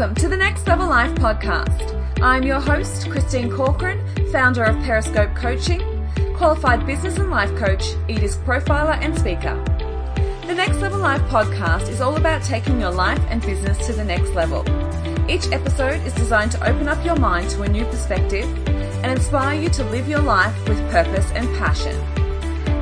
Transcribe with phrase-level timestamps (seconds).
[0.00, 2.22] Welcome to the Next Level Life podcast.
[2.22, 4.00] I'm your host, Christine Corcoran,
[4.32, 5.82] founder of Periscope Coaching,
[6.34, 9.62] qualified business and life coach, eDisc profiler, and speaker.
[10.46, 14.02] The Next Level Life podcast is all about taking your life and business to the
[14.02, 14.64] next level.
[15.28, 18.46] Each episode is designed to open up your mind to a new perspective
[19.04, 21.94] and inspire you to live your life with purpose and passion.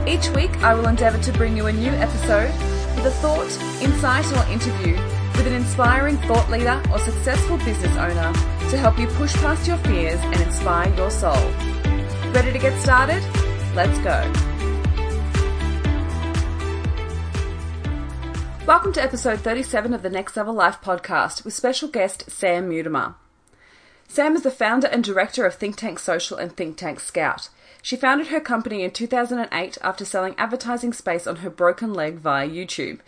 [0.06, 2.52] Each week, I will endeavour to bring you a new episode
[2.94, 3.50] with a thought,
[3.82, 4.96] insight, or interview
[5.38, 8.32] with an inspiring thought leader or successful business owner
[8.70, 11.36] to help you push past your fears and inspire your soul.
[12.32, 13.22] Ready to get started?
[13.72, 14.20] Let's go.
[18.66, 23.14] Welcome to episode 37 of the Next Level Life podcast with special guest Sam Mutimer.
[24.08, 27.48] Sam is the founder and director of Think Tank Social and Think Tank Scout.
[27.80, 32.48] She founded her company in 2008 after selling advertising space on her broken leg via
[32.48, 32.98] YouTube.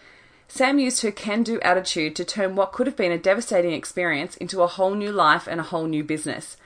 [0.52, 4.36] Sam used her can do attitude to turn what could have been a devastating experience
[4.38, 6.56] into a whole new life and a whole new business.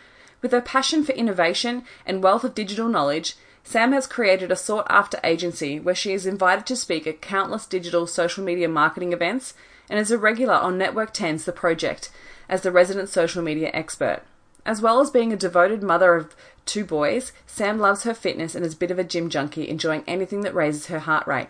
[0.41, 4.87] With her passion for innovation and wealth of digital knowledge, Sam has created a sought
[4.89, 9.53] after agency where she is invited to speak at countless digital social media marketing events
[9.91, 12.11] and is a regular on Network 10's The Project
[12.49, 14.23] as the resident social media expert.
[14.65, 18.65] As well as being a devoted mother of two boys, Sam loves her fitness and
[18.65, 21.49] is a bit of a gym junkie, enjoying anything that raises her heart rate.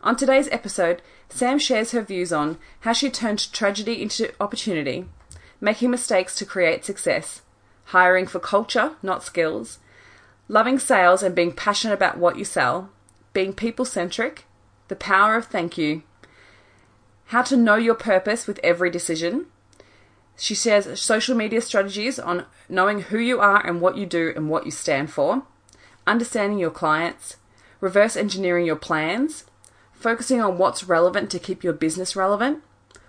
[0.00, 5.06] On today's episode, Sam shares her views on how she turned tragedy into opportunity,
[5.60, 7.42] making mistakes to create success,
[7.86, 9.80] hiring for culture, not skills,
[10.46, 12.90] loving sales and being passionate about what you sell,
[13.32, 14.44] being people centric,
[14.86, 16.02] the power of thank you,
[17.26, 19.46] how to know your purpose with every decision.
[20.36, 24.48] She shares social media strategies on knowing who you are and what you do and
[24.48, 25.42] what you stand for,
[26.06, 27.36] understanding your clients,
[27.80, 29.44] reverse engineering your plans,
[29.98, 32.62] focusing on what's relevant to keep your business relevant,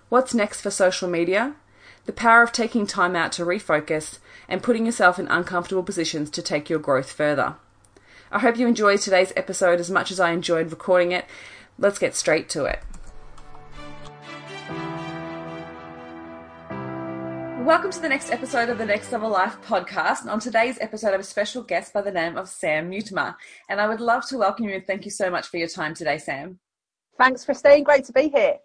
[0.08, 1.54] what's next for social media,
[2.06, 6.42] the power of taking time out to refocus, and putting yourself in uncomfortable positions to
[6.42, 7.54] take your growth further.
[8.32, 11.26] I hope you enjoyed today's episode as much as I enjoyed recording it.
[11.78, 12.80] Let's get straight to it.
[17.64, 20.26] Welcome to the next episode of the Next Level Life podcast.
[20.26, 23.36] On today's episode, I have a special guest by the name of Sam Mutimer.
[23.68, 25.94] And I would love to welcome you and thank you so much for your time
[25.94, 26.58] today, Sam.
[27.20, 27.84] Thanks, Christine.
[27.84, 28.56] Great to be here.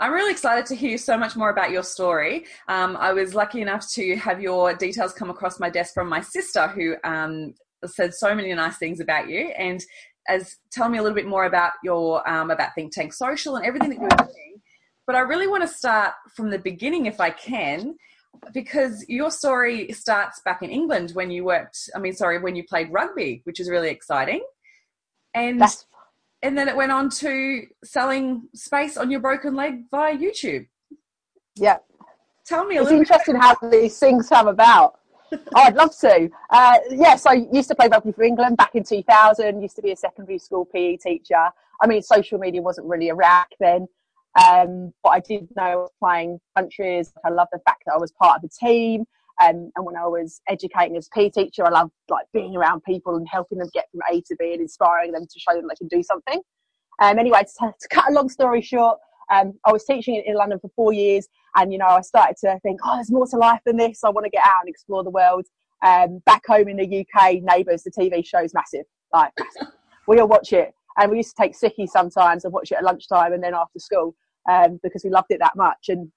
[0.00, 2.44] I'm really excited to hear so much more about your story.
[2.66, 6.20] Um, I was lucky enough to have your details come across my desk from my
[6.20, 7.54] sister, who um,
[7.86, 9.80] said so many nice things about you, and
[10.26, 13.64] as tell me a little bit more about your um, about Think Tank Social and
[13.64, 14.60] everything that you're doing.
[15.06, 17.94] But I really want to start from the beginning, if I can,
[18.52, 21.78] because your story starts back in England when you worked.
[21.94, 24.44] I mean, sorry, when you played rugby, which is really exciting.
[25.34, 25.86] And That's
[26.44, 30.68] and then it went on to selling space on your broken leg via YouTube.
[31.56, 31.78] Yeah.
[32.44, 33.00] Tell me a little.
[33.00, 34.98] it's interesting how these things come about.
[35.32, 36.28] oh, I'd love to.
[36.50, 39.92] Uh, yes, I used to play rugby for England back in 2000, used to be
[39.92, 41.48] a secondary school PE teacher.
[41.80, 43.88] I mean, social media wasn't really around then,
[44.46, 47.10] um, but I did know I was playing countries.
[47.24, 49.06] I love the fact that I was part of a team.
[49.42, 52.82] Um, and when I was educating as a PE teacher, I loved like being around
[52.84, 55.66] people and helping them get from A to B and inspiring them to show them
[55.68, 56.40] they can do something.
[57.00, 58.98] Um, anyway, to, to cut a long story short,
[59.32, 62.58] um, I was teaching in London for four years, and you know, I started to
[62.62, 64.04] think, oh, there's more to life than this.
[64.04, 65.46] I want to get out and explore the world.
[65.84, 68.84] Um, back home in the UK, Neighbours, the TV show is massive.
[69.12, 69.32] Like,
[70.08, 72.84] we all watch it, and we used to take sickie sometimes and watch it at
[72.84, 74.14] lunchtime and then after school
[74.48, 75.88] um, because we loved it that much.
[75.88, 76.10] And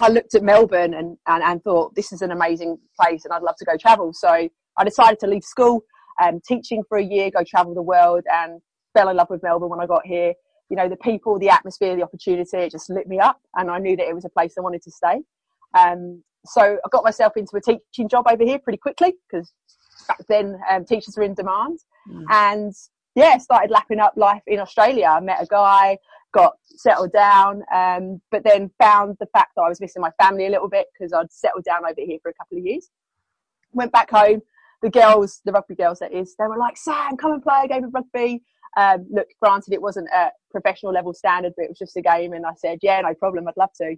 [0.00, 3.42] I looked at Melbourne and, and, and thought this is an amazing place and I'd
[3.42, 4.12] love to go travel.
[4.12, 5.84] So I decided to leave school,
[6.22, 8.60] um, teaching for a year, go travel the world and
[8.94, 10.34] fell in love with Melbourne when I got here.
[10.70, 13.78] You know, the people, the atmosphere, the opportunity, it just lit me up and I
[13.78, 15.20] knew that it was a place I wanted to stay.
[15.78, 19.52] Um, so I got myself into a teaching job over here pretty quickly because
[20.08, 21.78] back then um, teachers were in demand.
[22.10, 22.24] Mm.
[22.30, 22.74] And
[23.14, 25.06] yeah, started lapping up life in Australia.
[25.06, 25.98] I met a guy,
[26.34, 30.46] got settled down, um, but then found the fact that I was missing my family
[30.46, 32.90] a little bit because I'd settled down over here for a couple of years.
[33.72, 34.42] Went back home.
[34.82, 37.68] The girls, the rugby girls, that is, they were like, Sam, come and play a
[37.68, 38.42] game of rugby.
[38.76, 42.32] Um, look, granted, it wasn't a professional level standard, but it was just a game.
[42.34, 43.96] And I said, yeah, no problem, I'd love to.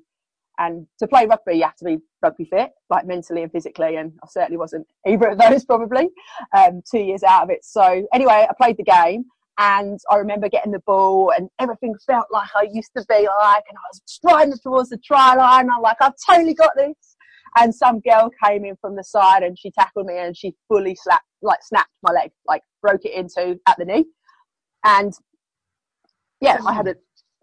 [0.58, 3.96] And to play rugby, you have to be rugby fit, like mentally and physically.
[3.96, 6.08] And I certainly wasn't either of those, probably,
[6.56, 7.64] um, two years out of it.
[7.64, 9.24] So, anyway, I played the game
[9.58, 13.64] and I remember getting the ball and everything felt like I used to be like,
[13.68, 15.70] and I was striding towards the try line.
[15.70, 17.16] I'm like, I've totally got this.
[17.58, 20.94] And some girl came in from the side and she tackled me and she fully
[20.94, 24.04] slapped, like snapped my leg, like broke it into at the knee.
[24.84, 25.14] And
[26.42, 26.96] yeah, I had a,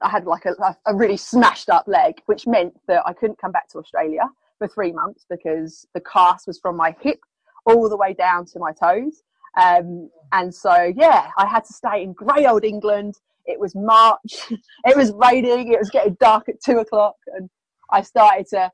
[0.04, 3.52] I had like a, a really smashed up leg, which meant that I couldn't come
[3.52, 7.20] back to Australia for three months because the cast was from my hip
[7.66, 9.24] all the way down to my toes.
[9.62, 13.16] Um, and so, yeah, I had to stay in grey old England.
[13.46, 14.52] It was March.
[14.86, 15.72] it was raining.
[15.72, 17.16] It was getting dark at two o'clock.
[17.36, 17.50] And
[17.92, 18.72] I started to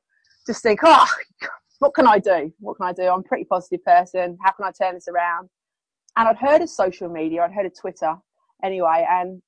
[0.47, 1.07] just think, oh,
[1.79, 2.53] what can I do?
[2.59, 3.03] What can I do?
[3.03, 4.37] I'm a pretty positive person.
[4.43, 5.49] How can I turn this around?
[6.17, 7.43] And I'd heard of social media.
[7.43, 8.15] I'd heard of Twitter
[8.63, 9.05] anyway.
[9.09, 9.41] And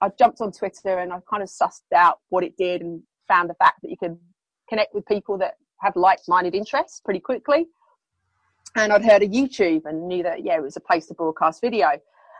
[0.00, 3.48] I jumped on Twitter and I kind of sussed out what it did and found
[3.48, 4.18] the fact that you can
[4.68, 7.66] connect with people that have like-minded interests pretty quickly.
[8.76, 11.60] And I'd heard of YouTube and knew that, yeah, it was a place to broadcast
[11.60, 11.88] video.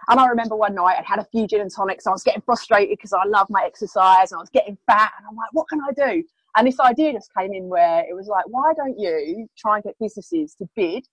[0.08, 2.06] And I remember one night I'd had a few gin and tonics.
[2.06, 5.12] And I was getting frustrated because I love my exercise and I was getting fat.
[5.18, 6.24] And I'm like, what can I do?
[6.56, 9.84] And this idea just came in where it was like, why don't you try and
[9.84, 11.06] get businesses to bid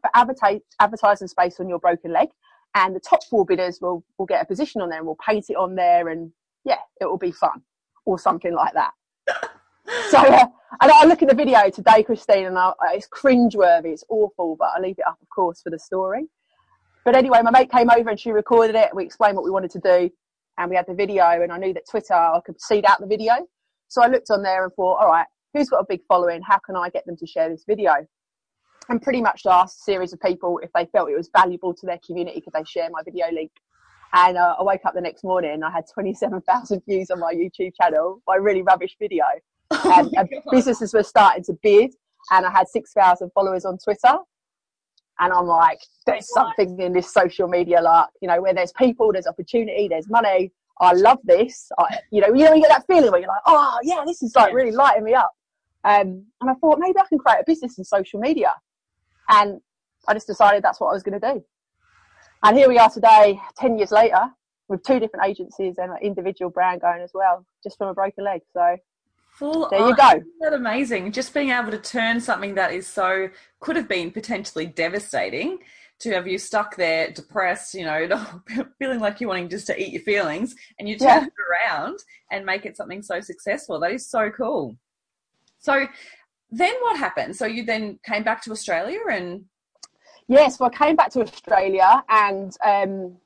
[0.00, 2.28] for advertising space on your broken leg?
[2.74, 5.46] And the top four bidders will, will get a position on there and we'll paint
[5.48, 6.32] it on there and
[6.64, 7.62] yeah, it will be fun
[8.04, 8.92] or something like that.
[10.10, 10.46] So, uh,
[10.80, 14.70] and I look at the video today, Christine, and I, it's cringeworthy, it's awful, but
[14.76, 16.26] I leave it up, of course, for the story.
[17.04, 18.94] But anyway, my mate came over and she recorded it.
[18.94, 20.10] We explained what we wanted to do,
[20.58, 21.24] and we had the video.
[21.24, 23.34] And I knew that Twitter, I could seed out the video.
[23.88, 26.42] So I looked on there and thought, all right, who's got a big following?
[26.42, 27.92] How can I get them to share this video?
[28.88, 31.86] And pretty much asked a series of people if they felt it was valuable to
[31.86, 33.50] their community, could they share my video link?
[34.12, 37.72] And uh, I woke up the next morning I had 27,000 views on my YouTube
[37.80, 39.24] channel, my really rubbish video.
[39.84, 41.94] And, and businesses were starting to bid,
[42.30, 44.18] and I had 6,000 followers on Twitter.
[45.20, 49.12] And I'm like, there's something in this social media, like, you know, where there's people,
[49.12, 50.50] there's opportunity, there's money.
[50.80, 51.70] I love this.
[51.78, 54.22] I, you know, you know, you get that feeling where you're like, oh, yeah, this
[54.22, 55.30] is like really lighting me up.
[55.84, 58.52] Um, and I thought maybe I can create a business in social media.
[59.28, 59.60] And
[60.08, 61.44] I just decided that's what I was going to do.
[62.42, 64.30] And here we are today, 10 years later,
[64.68, 68.24] with two different agencies and an individual brand going as well, just from a broken
[68.24, 68.40] leg.
[68.52, 68.76] So
[69.34, 70.08] Full there you go.
[70.10, 71.10] Isn't that amazing?
[71.10, 73.28] Just being able to turn something that is so,
[73.60, 75.58] could have been potentially devastating
[76.00, 78.08] to have you stuck there depressed, you know,
[78.78, 81.24] feeling like you're wanting just to eat your feelings and you turn yeah.
[81.24, 81.98] it around
[82.30, 83.80] and make it something so successful.
[83.80, 84.76] That is so cool.
[85.58, 85.86] So
[86.50, 87.34] then what happened?
[87.34, 89.44] So you then came back to Australia and
[90.26, 93.16] Yes, well, I came back to Australia and um,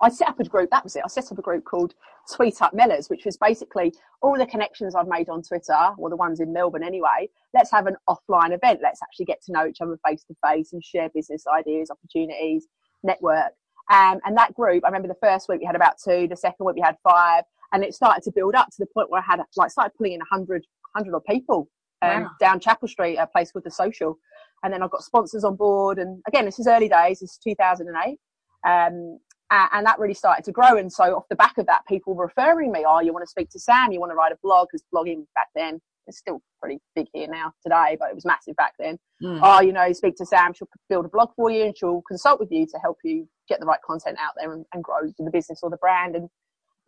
[0.00, 0.70] I set up a group.
[0.70, 1.02] That was it.
[1.04, 1.94] I set up a group called
[2.34, 3.92] Tweet Up Miller's, which was basically
[4.22, 7.28] all the connections I've made on Twitter, or the ones in Melbourne anyway.
[7.54, 8.80] Let's have an offline event.
[8.82, 12.66] Let's actually get to know each other face to face and share business ideas, opportunities,
[13.02, 13.52] network.
[13.92, 16.66] Um, and that group, I remember the first week we had about two, the second
[16.66, 19.24] week we had five, and it started to build up to the point where I
[19.24, 21.68] had like started pulling in a hundred, hundred of people
[22.02, 22.30] um, wow.
[22.40, 24.18] down Chapel Street, a place called the Social
[24.62, 25.98] and then I've got sponsors on board.
[25.98, 27.20] And again, this is early days.
[27.20, 28.18] This is 2008.
[28.66, 29.18] Um,
[29.50, 30.76] and that really started to grow.
[30.76, 33.30] And so off the back of that, people were referring me, oh, you want to
[33.30, 33.92] speak to Sam?
[33.92, 34.68] You want to write a blog?
[34.70, 38.56] Because blogging back then is still pretty big here now today, but it was massive
[38.56, 38.98] back then.
[39.22, 39.40] Mm.
[39.42, 40.52] Oh, you know, speak to Sam.
[40.52, 43.60] She'll build a blog for you and she'll consult with you to help you get
[43.60, 46.16] the right content out there and, and grow the business or the brand.
[46.16, 46.28] And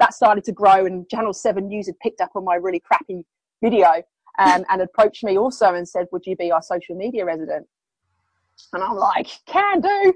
[0.01, 0.87] that started to grow.
[0.87, 3.25] And Channel 7 News had picked up on my really crappy
[3.63, 4.03] video
[4.39, 7.67] um, and approached me also and said, Would you be our social media resident?
[8.73, 10.15] And I'm like, Can do.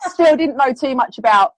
[0.00, 1.54] Still didn't know too much about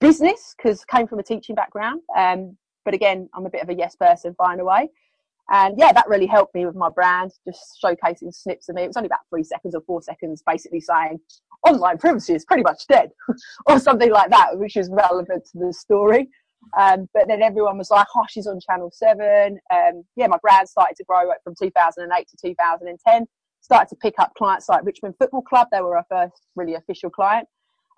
[0.00, 2.00] business because came from a teaching background.
[2.16, 4.88] Um, but again, I'm a bit of a yes person by the way.
[5.50, 8.84] And yeah, that really helped me with my brand, just showcasing snips of me.
[8.84, 11.18] It was only about three seconds or four seconds, basically saying
[11.66, 13.10] online privacy is pretty much dead
[13.66, 16.28] or something like that, which is relevant to the story.
[16.78, 19.58] Um, but then everyone was like, oh, she's on Channel 7.
[19.72, 23.26] Um, yeah, my brand started to grow from 2008 to 2010.
[23.60, 25.68] Started to pick up clients like Richmond Football Club.
[25.70, 27.46] They were our first really official client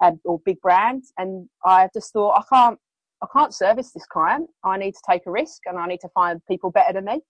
[0.02, 1.04] um, or big brand.
[1.18, 2.78] And I just thought, I can't,
[3.22, 4.50] I can't service this client.
[4.64, 7.20] I need to take a risk and I need to find people better than me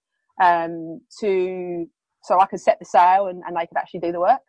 [0.43, 1.87] um, to
[2.25, 4.41] so I could set the sail and, and they could actually do the work.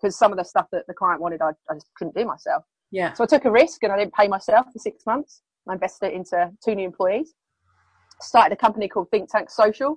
[0.00, 2.64] Because some of the stuff that the client wanted, I, I just couldn't do myself.
[2.90, 3.12] Yeah.
[3.14, 5.42] So I took a risk and I didn't pay myself for six months.
[5.68, 7.34] I invested into two new employees,
[8.20, 9.96] started a company called Think Tank Social,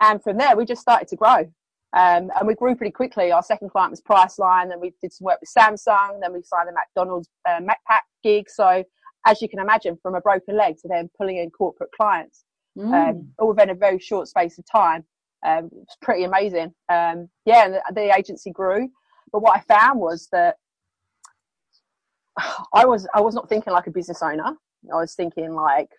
[0.00, 1.48] and from there we just started to grow.
[1.94, 3.30] Um, and we grew pretty quickly.
[3.30, 6.68] Our second client was Priceline, then we did some work with Samsung, then we signed
[6.68, 8.50] the McDonald's uh, MacPack gig.
[8.50, 8.82] So,
[9.26, 12.44] as you can imagine, from a broken leg to then pulling in corporate clients,
[12.76, 12.92] mm.
[12.92, 15.04] um, all within a very short space of time.
[15.46, 16.74] Um, it's pretty amazing.
[16.88, 18.88] Um, yeah, and the, the agency grew.
[19.30, 20.56] But what I found was that
[22.72, 24.56] I was I was not thinking like a business owner.
[24.92, 25.90] I was thinking like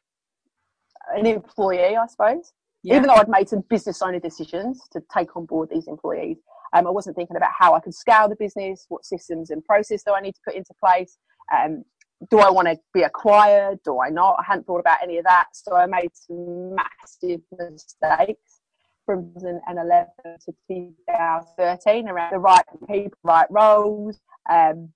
[1.16, 2.52] an employee, I suppose.
[2.86, 2.98] Yeah.
[2.98, 6.38] Even though I'd made some business owner decisions to take on board these employees,
[6.74, 10.04] um, I wasn't thinking about how I could scale the business, what systems and process
[10.04, 11.18] do I need to put into place.
[11.52, 11.84] Um,
[12.30, 13.80] do I want to be acquired?
[13.84, 14.36] Do I not?
[14.40, 15.46] I hadn't thought about any of that.
[15.54, 18.62] So I made some massive mistakes.
[19.06, 20.08] from 2011
[20.46, 24.20] to 2013 around the right people, right roles.
[24.50, 24.90] Um,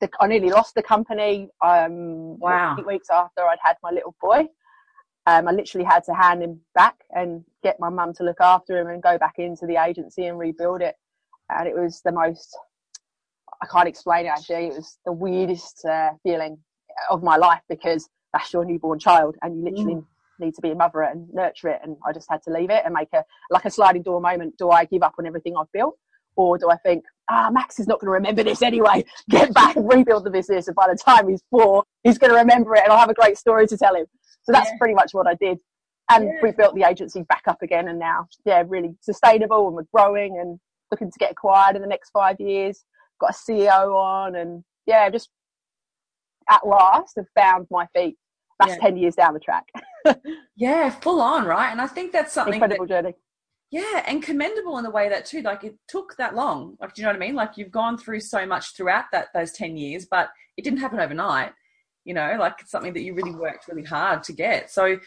[0.00, 1.48] the, I nearly lost the company.
[1.60, 2.76] Um, wow.
[2.78, 4.46] Eight weeks after I'd had my little boy.
[5.26, 8.78] Um, I literally had to hand him back and get my mum to look after
[8.78, 10.96] him and go back into the agency and rebuild it.
[11.48, 12.56] And it was the most,
[13.62, 16.58] I can't explain it actually, it was the weirdest uh, feeling
[17.10, 20.06] of my life because that's your newborn child and you literally mm.
[20.40, 21.80] need to be a mother and nurture it.
[21.82, 24.58] And I just had to leave it and make a, like a sliding door moment.
[24.58, 25.96] Do I give up on everything I've built?
[26.36, 29.04] Or do I think, ah, Max is not going to remember this anyway.
[29.30, 30.66] Get back and rebuild the business.
[30.66, 33.14] And by the time he's four, he's going to remember it and I'll have a
[33.14, 34.06] great story to tell him.
[34.44, 34.78] So that's yeah.
[34.78, 35.58] pretty much what I did.
[36.10, 36.40] And yeah.
[36.42, 37.88] we built the agency back up again.
[37.88, 40.58] And now, yeah, really sustainable and we're growing and
[40.90, 42.84] looking to get acquired in the next five years.
[43.20, 45.30] Got a CEO on and yeah, just
[46.50, 48.16] at last have found my feet.
[48.60, 48.88] That's yeah.
[48.88, 49.64] 10 years down the track.
[50.56, 51.72] yeah, full on, right?
[51.72, 53.14] And I think that's something incredible that, journey.
[53.70, 55.40] Yeah, and commendable in the way that too.
[55.42, 56.76] Like it took that long.
[56.80, 57.34] Like, do you know what I mean?
[57.34, 61.00] Like you've gone through so much throughout that those 10 years, but it didn't happen
[61.00, 61.52] overnight
[62.04, 64.70] you know like it's something that you really worked really hard to get.
[64.70, 64.98] So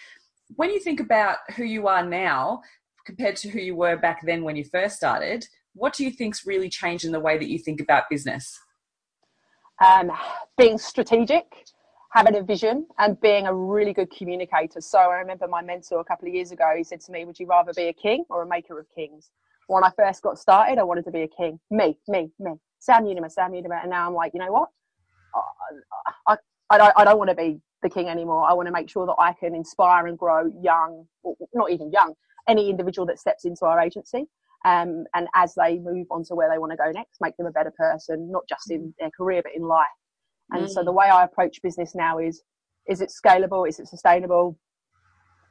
[0.56, 2.62] when you think about who you are now
[3.06, 6.46] compared to who you were back then when you first started what do you think's
[6.46, 8.60] really changed in the way that you think about business?
[9.80, 10.12] Um,
[10.58, 11.46] being strategic
[12.12, 14.82] having a vision and being a really good communicator.
[14.82, 17.40] So i remember my mentor a couple of years ago he said to me would
[17.40, 19.30] you rather be a king or a maker of kings?
[19.68, 21.60] When i first got started i wanted to be a king.
[21.70, 22.54] Me me me.
[22.80, 23.80] Sam Mutimer, sam Mutimer.
[23.82, 24.70] and now i'm like you know what?
[25.36, 26.38] I, I
[26.78, 28.50] don't, I don't want to be the king anymore.
[28.50, 31.06] I want to make sure that I can inspire and grow young,
[31.54, 32.14] not even young,
[32.48, 34.26] any individual that steps into our agency.
[34.66, 37.46] Um, and as they move on to where they want to go next, make them
[37.46, 39.88] a better person, not just in their career, but in life.
[40.52, 40.70] And mm.
[40.70, 42.42] so the way I approach business now is,
[42.88, 43.68] is it scalable?
[43.68, 44.58] Is it sustainable?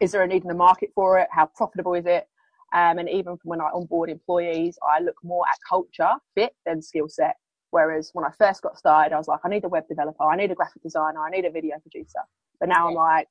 [0.00, 1.28] Is there a need in the market for it?
[1.30, 2.26] How profitable is it?
[2.74, 6.82] Um, and even from when I onboard employees, I look more at culture, fit, than
[6.82, 7.36] skill set.
[7.70, 10.36] Whereas when I first got started, I was like, I need a web developer, I
[10.36, 12.20] need a graphic designer, I need a video producer.
[12.60, 12.88] But now.
[12.88, 13.28] I'm like,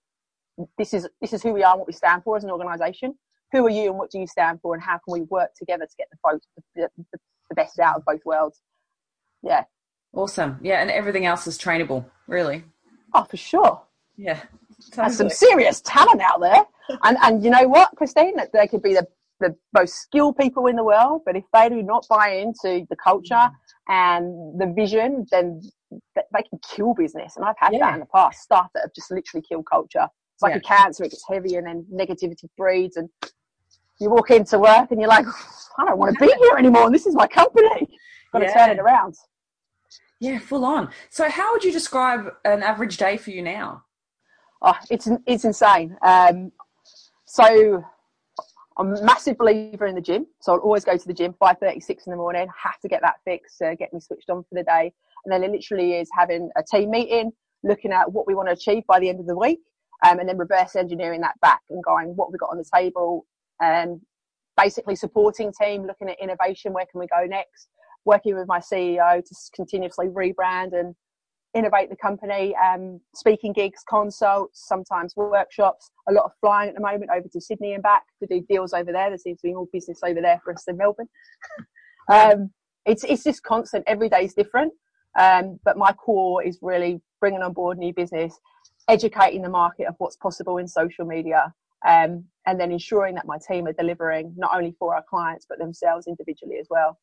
[0.77, 3.15] this is this is who we are and what we stand for as an organisation.
[3.51, 5.85] Who are you and what do you stand for, and how can we work together
[5.85, 6.41] to get the both
[6.75, 8.61] the, the, the best out of both worlds?
[9.41, 9.63] Yeah.
[10.13, 10.59] Awesome.
[10.61, 12.63] Yeah, and everything else is trainable, really.
[13.13, 13.81] Oh, for sure.
[14.17, 14.39] Yeah.
[14.91, 15.07] Totally.
[15.07, 16.63] There's some serious talent out there.
[17.03, 18.35] and and you know what, Christine?
[18.53, 19.07] They could be the
[19.41, 22.95] the most skilled people in the world, but if they do not buy into the
[22.95, 23.51] culture mm.
[23.87, 25.61] And the vision, then
[25.91, 27.35] they can kill business.
[27.35, 27.79] And I've had yeah.
[27.79, 28.41] that in the past.
[28.41, 30.07] Staff that have just literally killed culture.
[30.33, 30.57] It's like yeah.
[30.57, 32.97] a cancer; it gets heavy, and then negativity breeds.
[32.97, 33.09] And
[33.99, 35.25] you walk into work, and you're like,
[35.77, 36.85] I don't want to be here anymore.
[36.85, 37.87] And this is my company.
[38.33, 38.53] Got to yeah.
[38.53, 39.15] turn it around.
[40.19, 40.89] Yeah, full on.
[41.09, 43.83] So, how would you describe an average day for you now?
[44.61, 45.97] Oh, it's it's insane.
[46.01, 46.51] Um,
[47.25, 47.83] so
[48.77, 52.07] I'm a massive believer in the gym, so I'll always go to the gym 5:36
[52.07, 52.47] in the morning.
[52.61, 55.43] Have to get that fixed, uh, get me switched on for the day, and then
[55.43, 57.31] it literally is having a team meeting,
[57.63, 59.61] looking at what we want to achieve by the end of the week,
[60.05, 63.25] um, and then reverse engineering that back and going what we got on the table,
[63.61, 64.01] and
[64.57, 67.69] basically supporting team, looking at innovation, where can we go next,
[68.03, 70.95] working with my CEO to continuously rebrand and
[71.55, 76.81] innovate the company, um, speaking gigs, consults, sometimes workshops, a lot of flying at the
[76.81, 79.09] moment over to Sydney and back to do deals over there.
[79.09, 81.07] There seems to be more business over there for us than Melbourne.
[82.11, 82.51] um,
[82.85, 83.85] it's, it's just constant.
[83.87, 84.73] Every day is different.
[85.17, 88.37] Um, but my core is really bringing on board new business,
[88.87, 91.53] educating the market of what's possible in social media,
[91.87, 95.57] um, and then ensuring that my team are delivering not only for our clients but
[95.57, 96.99] themselves individually as well.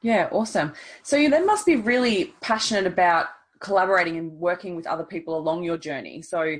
[0.00, 0.72] Yeah, awesome.
[1.02, 3.26] So you then must be really passionate about
[3.62, 6.22] collaborating and working with other people along your journey.
[6.22, 6.56] So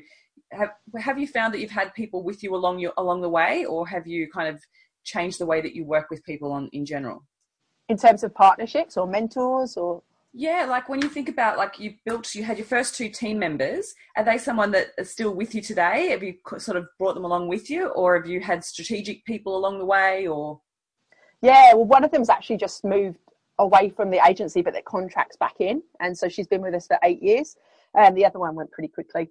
[0.52, 3.64] have have you found that you've had people with you along your along the way
[3.64, 4.62] or have you kind of
[5.04, 7.25] changed the way that you work with people on in general?
[7.88, 10.02] In terms of partnerships or mentors or
[10.35, 13.38] yeah, like when you think about like you built, you had your first two team
[13.38, 13.94] members.
[14.16, 16.09] Are they someone that is still with you today?
[16.09, 19.54] Have you sort of brought them along with you, or have you had strategic people
[19.56, 20.26] along the way?
[20.26, 20.59] Or
[21.42, 23.18] yeah, well, one of them's actually just moved
[23.59, 25.82] away from the agency, but that contracts back in.
[26.00, 27.56] And so she's been with us for eight years.
[27.94, 29.28] And the other one went pretty quickly.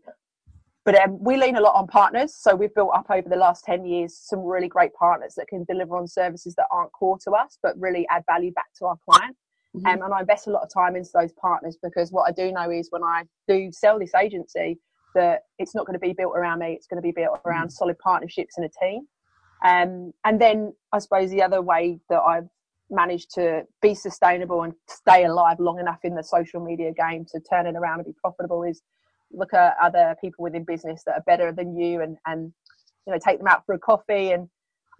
[0.83, 2.35] But um, we lean a lot on partners.
[2.35, 5.63] So we've built up over the last 10 years some really great partners that can
[5.65, 8.97] deliver on services that aren't core to us, but really add value back to our
[9.07, 9.35] client.
[9.75, 9.87] Mm-hmm.
[9.87, 12.51] Um, and I invest a lot of time into those partners because what I do
[12.51, 14.79] know is when I do sell this agency,
[15.13, 17.67] that it's not going to be built around me, it's going to be built around
[17.67, 17.69] mm-hmm.
[17.69, 19.07] solid partnerships and a team.
[19.63, 22.49] Um, and then I suppose the other way that I've
[22.91, 27.39] managed to be sustainable and stay alive long enough in the social media game to
[27.39, 28.81] turn it around and be profitable is
[29.31, 32.51] look at other people within business that are better than you and and
[33.07, 34.49] you know take them out for a coffee and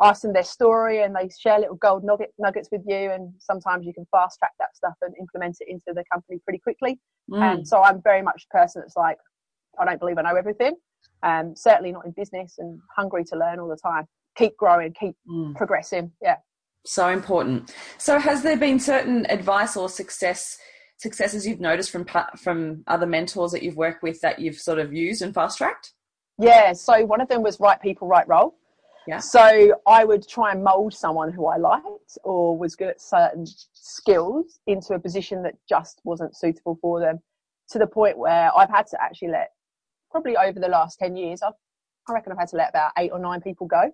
[0.01, 3.11] ask them their story and they share little gold nugget, nuggets with you.
[3.11, 6.59] And sometimes you can fast track that stuff and implement it into the company pretty
[6.59, 6.99] quickly.
[7.29, 7.39] Mm.
[7.39, 9.15] and so i'm very much a person that's like
[9.79, 10.75] i don't believe i know everything.
[11.23, 14.05] Um, certainly not in business and hungry to learn all the time.
[14.35, 15.55] Keep growing keep mm.
[15.55, 16.11] progressing.
[16.21, 16.37] Yeah
[16.85, 20.57] so important so has there been certain advice or success
[20.97, 22.05] successes you've noticed from
[22.37, 25.93] from other mentors that you've worked with that you've sort of used and fast tracked
[26.39, 28.55] yeah so one of them was right people right role
[29.07, 29.19] yeah.
[29.19, 33.45] So I would try and mold someone who I liked or was good at certain
[33.73, 37.19] skills into a position that just wasn't suitable for them
[37.71, 39.51] to the point where I've had to actually let,
[40.11, 41.53] probably over the last 10 years, I've,
[42.07, 43.91] I reckon I've had to let about eight or nine people go.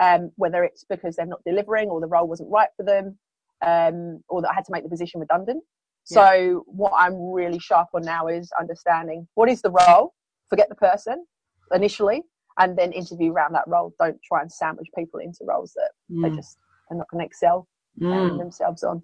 [0.00, 3.18] Um, whether it's because they're not delivering or the role wasn't right for them,
[3.62, 5.64] um, or that I had to make the position redundant.
[6.08, 6.14] Yeah.
[6.14, 10.14] So what I'm really sharp on now is understanding what is the role,
[10.48, 11.26] forget the person
[11.72, 12.22] initially,
[12.58, 13.92] and then interview around that role.
[13.98, 16.22] Don't try and sandwich people into roles that mm.
[16.22, 16.58] they just
[16.90, 17.68] are not going to excel
[18.00, 18.38] mm.
[18.38, 19.02] themselves on.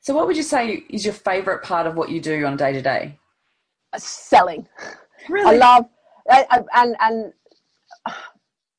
[0.00, 2.72] So, what would you say is your favourite part of what you do on day
[2.72, 3.18] to day?
[3.96, 4.68] Selling.
[5.28, 5.56] Really?
[5.56, 5.86] I love
[6.74, 7.32] and and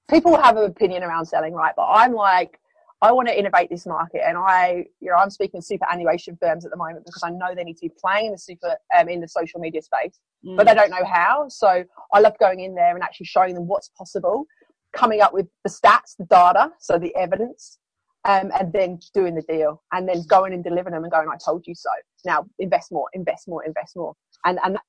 [0.10, 1.74] people have an opinion around selling, right?
[1.76, 2.60] But I'm like,
[3.02, 6.66] I want to innovate this market, and I, you know, I'm speaking to superannuation firms
[6.66, 9.10] at the moment because I know they need to be playing in the super um,
[9.10, 10.56] in the social media space, mm.
[10.56, 11.48] but they don't know how.
[11.50, 11.84] So
[12.14, 14.46] I love going in there and actually showing them what's possible,
[14.94, 17.80] coming up with the stats, the data, so the evidence,
[18.24, 21.38] um, and then doing the deal, and then going and delivering them and going, "I
[21.44, 21.90] told you so."
[22.24, 24.14] Now invest more, invest more, invest more,
[24.46, 24.80] and and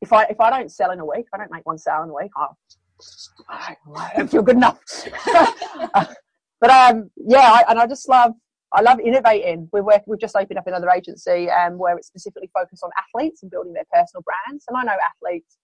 [0.00, 2.10] if I if I don't sell in a week, I don't make one sale in
[2.10, 2.48] a week, oh,
[3.48, 4.80] I don't feel good enough.
[6.60, 8.32] but um, yeah, I, and I just love
[8.74, 9.68] I love innovating.
[9.72, 13.42] We're working, we've just opened up another agency um, where it's specifically focused on athletes
[13.42, 14.64] and building their personal brands.
[14.66, 15.58] And I know athletes,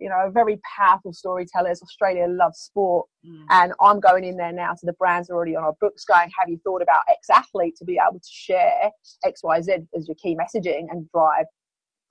[0.00, 1.82] you know, are very powerful storytellers.
[1.82, 3.08] Australia loves sport.
[3.26, 3.44] Mm.
[3.50, 6.30] And I'm going in there now to the brands are already on our books going,
[6.38, 8.90] have you thought about X athlete to be able to share
[9.24, 11.46] X, Y, Z as your key messaging and drive,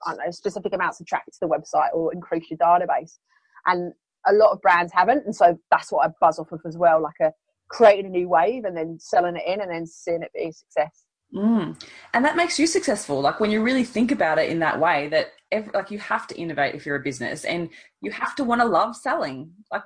[0.06, 3.16] I don't know, specific amounts of traffic to the website or increase your database?
[3.64, 3.94] And
[4.26, 5.24] a lot of brands haven't.
[5.24, 7.32] And so that's what I buzz off of as well, like a,
[7.68, 10.52] creating a new wave and then selling it in and then seeing it be a
[10.52, 11.04] success.
[11.34, 11.82] Mm.
[12.12, 13.20] And that makes you successful.
[13.20, 16.26] Like when you really think about it in that way, that every, like you have
[16.26, 17.70] to innovate if you're a business, and
[18.02, 19.50] you have to want to love selling.
[19.72, 19.84] Like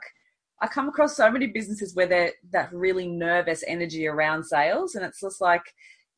[0.61, 5.05] I come across so many businesses where they're that really nervous energy around sales, and
[5.05, 5.63] it's just like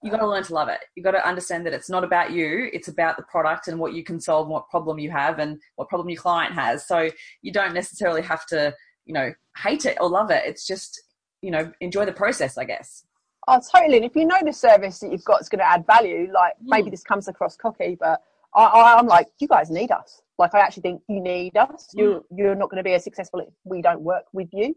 [0.03, 0.79] you got to learn to love it.
[0.95, 3.95] You got to understand that it's not about you; it's about the product and what
[3.95, 6.87] you can solve, and what problem you have, and what problem your client has.
[6.87, 7.11] So
[7.43, 8.75] you don't necessarily have to,
[9.07, 10.45] you know, hate it or love it.
[10.47, 11.03] It's just
[11.43, 13.05] you know enjoy the process i guess
[13.47, 15.85] oh totally and if you know the service that you've got is going to add
[15.87, 16.67] value like mm.
[16.67, 18.21] maybe this comes across cocky but
[18.55, 22.01] I, am like you guys need us like i actually think you need us mm.
[22.01, 24.75] you're you're not going to be as successful if we don't work with you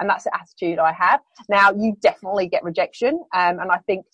[0.00, 4.04] and that's the attitude i have now you definitely get rejection um, and i think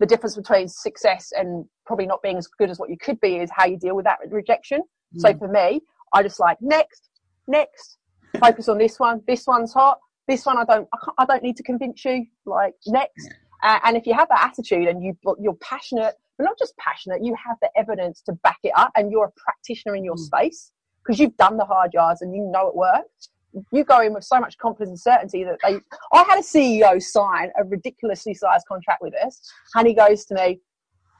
[0.00, 3.36] the difference between success and probably not being as good as what you could be
[3.36, 5.20] is how you deal with that rejection mm.
[5.20, 5.80] so for me
[6.12, 7.08] i just like next
[7.46, 7.98] next
[8.40, 11.56] focus on this one this one's hot this one I don't I, I don't need
[11.56, 12.26] to convince you.
[12.46, 13.28] Like next,
[13.62, 17.24] uh, and if you have that attitude and you you're passionate, but not just passionate,
[17.24, 20.20] you have the evidence to back it up, and you're a practitioner in your mm.
[20.20, 20.70] space
[21.02, 23.28] because you've done the hard yards and you know it works.
[23.72, 25.78] You go in with so much confidence and certainty that they.
[26.12, 29.40] I had a CEO sign a ridiculously sized contract with us,
[29.74, 30.60] and he goes to me,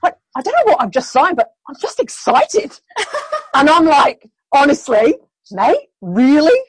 [0.01, 0.19] "What?
[0.37, 2.79] I don't know what I've just signed, but I'm just excited."
[3.55, 5.17] and I'm like, honestly,
[5.53, 6.61] mate, really?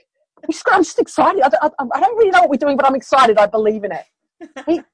[0.72, 1.42] I'm just excited.
[1.42, 3.38] I, I, I, don't really know what we're doing, but I'm excited.
[3.38, 4.06] I believe in it.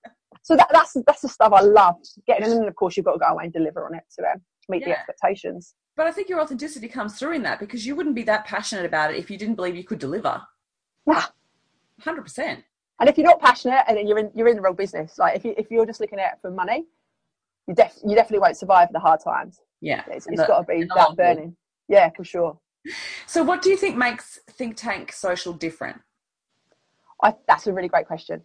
[0.43, 2.51] so that, that's that's the stuff I love getting, in.
[2.51, 4.41] and then of course you've got to go away and deliver on it to um,
[4.69, 4.89] meet yeah.
[4.89, 5.73] the expectations.
[5.97, 8.86] But I think your authenticity comes through in that because you wouldn't be that passionate
[8.86, 10.41] about it if you didn't believe you could deliver.
[11.08, 11.26] Yeah,
[12.00, 12.64] hundred percent.
[13.00, 15.44] And if you're not passionate and you're in you're in the wrong business, like if
[15.44, 16.86] you if you're just looking at it for money,
[17.68, 19.60] you def you definitely won't survive the hard times.
[19.82, 21.56] Yeah, it's, it's got to be that burning.
[21.88, 22.60] Yeah, for sure.
[23.26, 26.02] So, what do you think makes Think Tank Social different?
[27.24, 28.42] I, that's a really great question.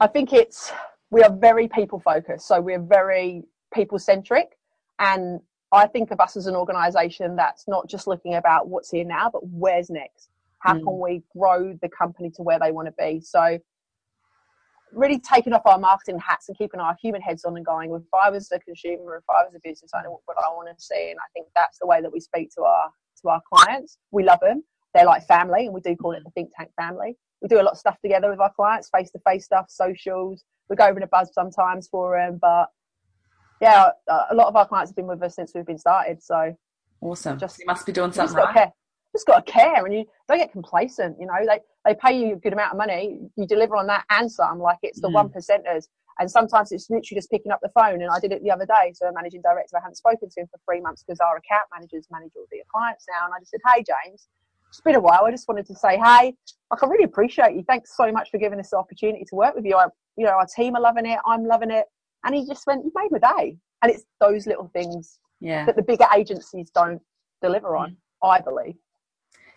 [0.00, 0.72] I think it's
[1.10, 4.56] we are very people focused, so we're very people centric,
[4.98, 5.40] and
[5.72, 9.30] I think of us as an organisation that's not just looking about what's here now,
[9.30, 10.30] but where's next.
[10.60, 10.84] How mm.
[10.84, 13.20] can we grow the company to where they want to be?
[13.20, 13.58] So,
[14.92, 17.92] really taking off our marketing hats and keeping our human heads on and going.
[17.92, 20.82] If I was a consumer, if I was a business owner, what I want to
[20.82, 22.90] see, and I think that's the way that we speak to our
[23.22, 23.98] to our clients.
[24.10, 24.62] We love them.
[24.94, 27.16] They're like family, and we do call it the Think Tank family.
[27.42, 30.44] We do a lot of stuff together with our clients, face to face stuff, socials.
[30.68, 32.68] We go over in a buzz sometimes for them, but
[33.60, 33.90] yeah,
[34.30, 36.22] a lot of our clients have been with us since we've been started.
[36.22, 36.54] So
[37.00, 37.38] awesome.
[37.38, 38.54] Just you must be doing something right.
[38.54, 38.72] Care.
[39.18, 41.16] Just got to care, and you don't get complacent.
[41.18, 44.04] You know, they they pay you a good amount of money, you deliver on that
[44.10, 45.14] and some, like it's the Mm.
[45.14, 45.88] one percenters.
[46.20, 48.00] And sometimes it's literally just picking up the phone.
[48.02, 48.92] And I did it the other day.
[48.94, 51.64] So a managing director, I hadn't spoken to him for three months because our account
[51.74, 53.24] managers manage all the clients now.
[53.24, 54.28] And I just said, Hey, James,
[54.68, 55.24] it's been a while.
[55.24, 56.34] I just wanted to say, Hey,
[56.70, 57.64] like, I really appreciate you.
[57.66, 59.76] Thanks so much for giving us the opportunity to work with you.
[59.76, 61.18] I, you know, our team are loving it.
[61.26, 61.86] I'm loving it.
[62.24, 63.56] And he just went, You made my day.
[63.82, 65.64] And it's those little things Yeah.
[65.66, 67.00] that the bigger agencies don't
[67.42, 68.74] deliver on, I believe.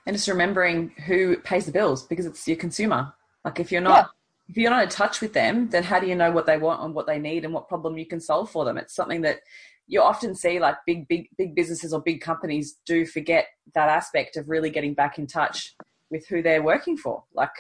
[0.05, 3.13] And just remembering who pays the bills because it's your consumer.
[3.45, 4.11] Like if you're not
[4.49, 6.83] if you're not in touch with them, then how do you know what they want
[6.83, 8.77] and what they need and what problem you can solve for them?
[8.77, 9.39] It's something that
[9.87, 14.37] you often see like big big big businesses or big companies do forget that aspect
[14.37, 15.75] of really getting back in touch
[16.09, 17.23] with who they're working for.
[17.33, 17.51] Like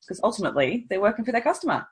[0.00, 1.86] because ultimately they're working for their customer.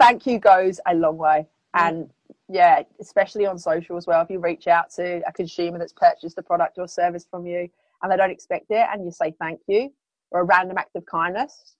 [0.00, 1.46] thank you goes a long way.
[1.74, 2.10] And
[2.48, 4.22] yeah, especially on social as well.
[4.22, 7.68] If you reach out to a consumer that's purchased a product or service from you
[8.02, 9.90] and they don't expect it and you say thank you
[10.30, 11.76] or a random act of kindness,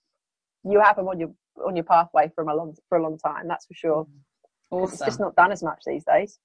[0.64, 1.30] you have them on your
[1.64, 4.04] on your pathway from a long for a long time, that's for sure.
[4.04, 4.80] Mm.
[4.80, 6.38] 'Cause It's just not done as much these days.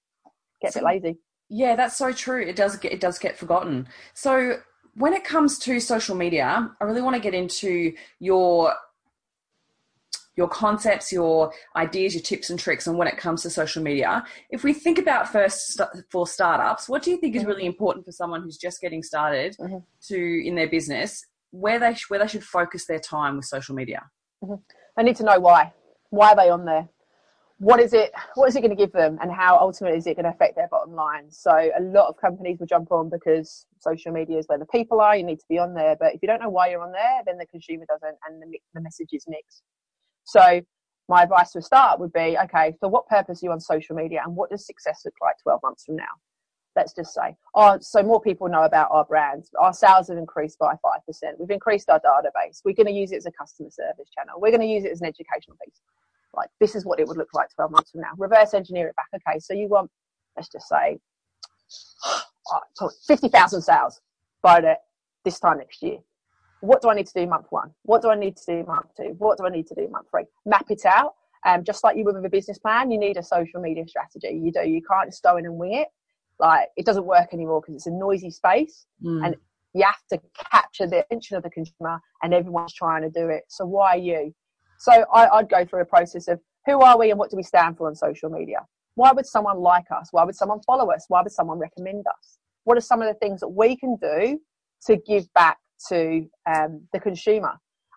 [0.61, 1.19] Get a bit lazy.
[1.49, 2.41] Yeah, that's so true.
[2.41, 3.87] It does get it does get forgotten.
[4.13, 4.61] So
[4.95, 8.73] when it comes to social media, I really want to get into your
[10.35, 14.23] your concepts, your ideas, your tips and tricks on when it comes to social media.
[14.49, 18.05] If we think about first st- for startups, what do you think is really important
[18.05, 19.83] for someone who's just getting started Mhm.
[20.07, 23.75] to in their business, where they sh- where they should focus their time with social
[23.75, 24.09] media?
[24.95, 25.73] They need to know why.
[26.09, 26.89] Why are they on there?
[27.59, 28.11] What is it?
[28.33, 30.55] What is it going to give them, and how ultimately is it going to affect
[30.55, 31.29] their bottom line?
[31.29, 34.99] So a lot of companies will jump on because social media is where the people
[34.99, 35.15] are.
[35.15, 37.21] You need to be on there, but if you don't know why you're on there,
[37.25, 39.61] then the consumer doesn't, and the the message is mixed.
[40.23, 40.61] So
[41.09, 44.21] my advice to start would be: okay, for what purpose are you on social media,
[44.25, 46.13] and what does success look like 12 months from now?
[46.75, 49.49] Let's just say, oh, so more people know about our brands.
[49.59, 51.39] Our sales have increased by five percent.
[51.39, 52.61] We've increased our database.
[52.63, 54.39] We're going to use it as a customer service channel.
[54.39, 55.81] We're going to use it as an educational piece
[56.35, 58.95] like this is what it would look like 12 months from now reverse engineer it
[58.95, 59.89] back okay so you want
[60.35, 60.99] let's just say
[62.81, 64.01] uh, 50,000 sales
[64.41, 64.75] by the,
[65.23, 65.97] this time next year
[66.61, 67.71] what do I need to do month one?
[67.83, 69.15] What do I need to do month two?
[69.17, 70.25] What do I need to do month three?
[70.45, 71.15] Map it out.
[71.45, 74.39] Um, just like you would with a business plan you need a social media strategy.
[74.43, 74.67] You do.
[74.67, 75.87] You can't just go in and wing it.
[76.39, 79.25] Like it doesn't work anymore because it's a noisy space Mm.
[79.25, 79.35] And-
[79.73, 80.19] you have to
[80.51, 83.43] capture the attention of the consumer and everyone's trying to do it.
[83.47, 84.33] So why are you?
[84.79, 87.43] So I, i'd go through a process of who are we and what do we
[87.43, 88.59] stand for on social media?
[88.95, 90.09] Why would someone like us?
[90.11, 91.05] Why would someone follow us?
[91.07, 92.37] Why would someone recommend us?
[92.65, 94.39] What are some of the things that we can do
[94.87, 95.57] to give back
[95.89, 97.53] to um, the consumer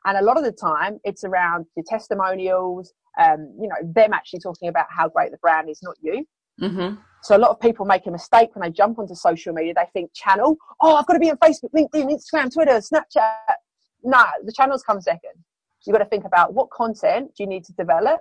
[0.06, 4.40] and a lot of the time it's around your testimonials um, you know them actually
[4.40, 6.26] talking about how great the brand is not you
[6.60, 6.98] Mhm.
[7.22, 9.74] so a lot of people make a mistake when they jump onto social media.
[9.74, 13.56] They think channel, oh, I've got to be on Facebook, LinkedIn, Instagram, Twitter, Snapchat.
[14.04, 15.32] No, the channels come second.
[15.84, 18.20] You've got to think about what content do you need to develop,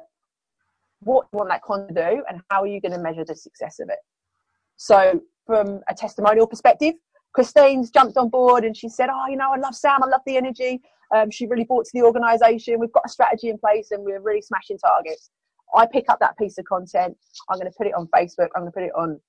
[1.02, 3.36] what you want that content to do, and how are you going to measure the
[3.36, 4.00] success of it.
[4.78, 6.96] So from a testimonial perspective,
[7.34, 10.22] Christine's jumped on board and she said, oh, you know, I love Sam, I love
[10.26, 10.82] the energy.
[11.14, 12.80] Um, she really brought to the organisation.
[12.80, 15.30] We've got a strategy in place and we're really smashing targets.
[15.76, 17.18] I pick up that piece of content.
[17.50, 18.50] I'm going to put it on Facebook.
[18.56, 19.20] I'm going to put it on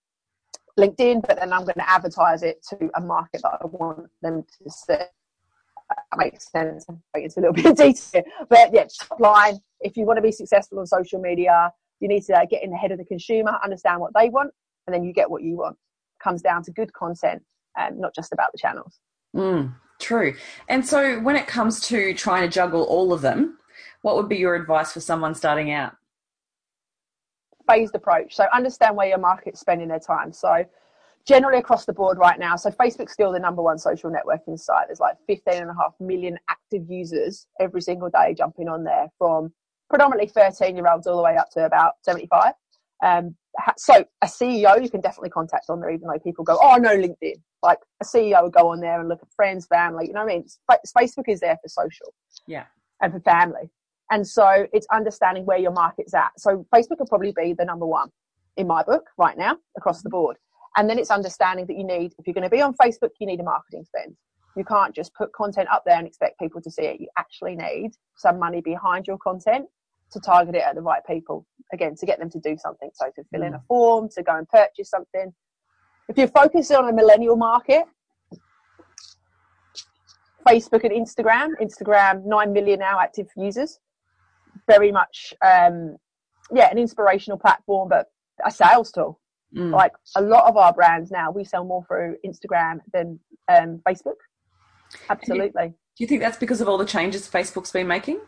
[0.78, 4.42] LinkedIn, but then I'm going to advertise it to a market that I want them
[4.42, 4.94] to see.
[4.94, 6.86] That makes sense.
[7.14, 9.58] It's a little bit of detail, but yeah, top line.
[9.80, 12.70] If you want to be successful on social media, you need to uh, get in
[12.70, 14.50] the head of the consumer, understand what they want,
[14.86, 15.76] and then you get what you want.
[15.76, 17.42] It comes down to good content
[17.76, 19.00] and not just about the channels.
[19.34, 20.34] Mm, true.
[20.68, 23.58] And so when it comes to trying to juggle all of them,
[24.02, 25.96] what would be your advice for someone starting out?
[27.66, 28.34] phased approach.
[28.34, 30.32] So understand where your market's spending their time.
[30.32, 30.64] So
[31.26, 34.88] generally across the board right now, so Facebook's still the number one social networking site.
[34.88, 39.08] There's like 15 and a half million active users every single day jumping on there
[39.18, 39.52] from
[39.88, 42.52] predominantly 13 year olds all the way up to about 75.
[43.02, 43.36] Um,
[43.76, 46.96] so a CEO you can definitely contact on there, even though people go, oh, no,
[46.96, 47.40] LinkedIn.
[47.64, 50.06] Like a CEO would go on there and look at friends, family.
[50.06, 50.46] You know what I mean?
[50.96, 52.14] Facebook is there for social.
[52.46, 52.64] Yeah.
[53.00, 53.70] And for family.
[54.10, 56.32] And so it's understanding where your market's at.
[56.38, 58.10] So Facebook will probably be the number one
[58.56, 60.36] in my book right now across the board.
[60.76, 63.26] And then it's understanding that you need, if you're going to be on Facebook, you
[63.26, 64.16] need a marketing spend.
[64.56, 67.00] You can't just put content up there and expect people to see it.
[67.00, 69.66] You actually need some money behind your content
[70.12, 71.46] to target it at the right people.
[71.72, 72.90] Again, to get them to do something.
[72.94, 73.66] So to fill in a mm.
[73.66, 75.32] form, to go and purchase something.
[76.08, 77.84] If you're focusing on a millennial market,
[80.46, 83.78] Facebook and Instagram, Instagram, 9 million now active users.
[84.68, 85.96] Very much, um,
[86.52, 88.06] yeah, an inspirational platform, but
[88.44, 89.20] a sales tool.
[89.56, 89.72] Mm.
[89.72, 94.16] Like a lot of our brands now, we sell more through Instagram than um, Facebook.
[95.08, 95.68] Absolutely.
[95.68, 98.20] Do you think that's because of all the changes Facebook's been making?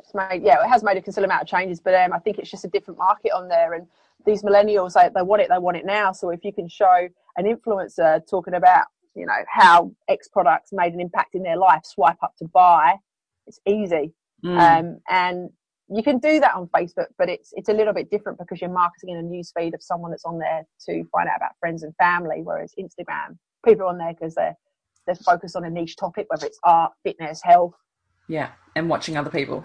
[0.00, 2.38] It's made, yeah, it has made a considerable amount of changes, but um, I think
[2.38, 3.74] it's just a different market on there.
[3.74, 3.86] And
[4.26, 6.12] these millennials, they, they want it, they want it now.
[6.12, 10.92] So if you can show an influencer talking about, you know, how X products made
[10.92, 12.96] an impact in their life, swipe up to buy,
[13.46, 14.12] it's easy.
[14.44, 14.58] Mm.
[14.58, 15.50] Um, and
[15.92, 18.70] you can do that on Facebook, but it's it's a little bit different because you're
[18.70, 21.82] marketing in a news feed of someone that's on there to find out about friends
[21.82, 22.40] and family.
[22.42, 24.56] Whereas Instagram, people are on there because they're
[25.06, 27.74] they're focused on a niche topic, whether it's art, fitness, health.
[28.28, 29.64] Yeah, and watching other people.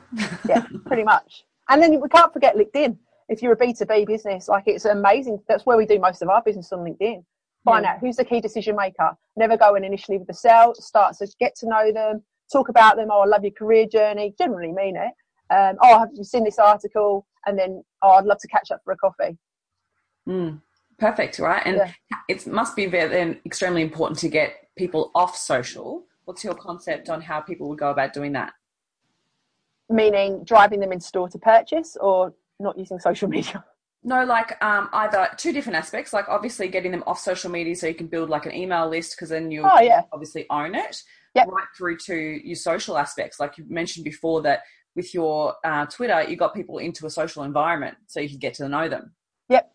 [0.49, 1.45] yeah, pretty much.
[1.69, 2.97] And then we can't forget LinkedIn.
[3.27, 5.39] If you're a B2B business, like it's amazing.
[5.47, 7.23] That's where we do most of our business on LinkedIn.
[7.63, 7.93] Find yeah.
[7.93, 9.11] out who's the key decision maker.
[9.35, 10.75] Never go in initially with the sell.
[10.75, 13.07] Start to get to know them, talk about them.
[13.11, 14.35] Oh, I love your career journey.
[14.38, 15.11] Generally mean it
[15.49, 17.25] um, oh, have you seen this article?
[17.45, 19.38] And then, oh, I'd love to catch up for a coffee.
[20.27, 20.61] Mm,
[20.97, 21.61] perfect, right?
[21.65, 21.91] And yeah.
[22.27, 26.05] it must be very then extremely important to get people off social.
[26.25, 28.53] What's your concept on how people would go about doing that?
[29.89, 33.63] Meaning driving them in store to purchase or not using social media?
[34.07, 36.13] No, like um, either two different aspects.
[36.13, 39.15] Like obviously getting them off social media so you can build like an email list
[39.15, 40.03] because then you oh, yeah.
[40.13, 41.01] obviously own it.
[41.33, 41.47] Yep.
[41.47, 44.61] Right through to your social aspects, like you mentioned before, that
[44.95, 48.53] with your uh, Twitter, you got people into a social environment so you can get
[48.55, 49.11] to know them.
[49.49, 49.71] Yep.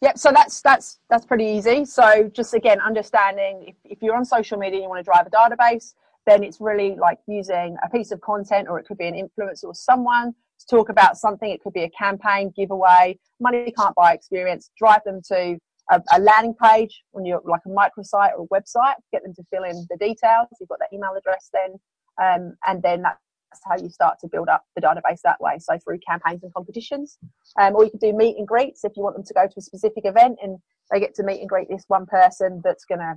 [0.00, 0.16] Yep.
[0.16, 1.84] So that's that's that's pretty easy.
[1.84, 5.26] So just again, understanding if, if you're on social media and you want to drive
[5.26, 9.08] a database, then it's really like using a piece of content or it could be
[9.08, 11.50] an influencer or someone to talk about something.
[11.50, 15.58] It could be a campaign, giveaway, money can't buy experience, drive them to
[15.90, 19.42] a, a landing page on your like a microsite or a website, get them to
[19.50, 20.48] fill in the details.
[20.58, 21.78] You've got their email address then.
[22.22, 23.18] Um, and then that's
[23.64, 25.58] how you start to build up the database that way.
[25.58, 27.18] So through campaigns and competitions,
[27.60, 29.54] um, or you could do meet and greets if you want them to go to
[29.58, 30.58] a specific event and
[30.90, 33.14] they get to meet and greet this one person that's gonna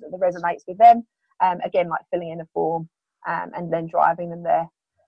[0.00, 1.06] that resonates with them.
[1.40, 2.88] Um, again, like filling in a form
[3.26, 4.66] um, and then driving them there.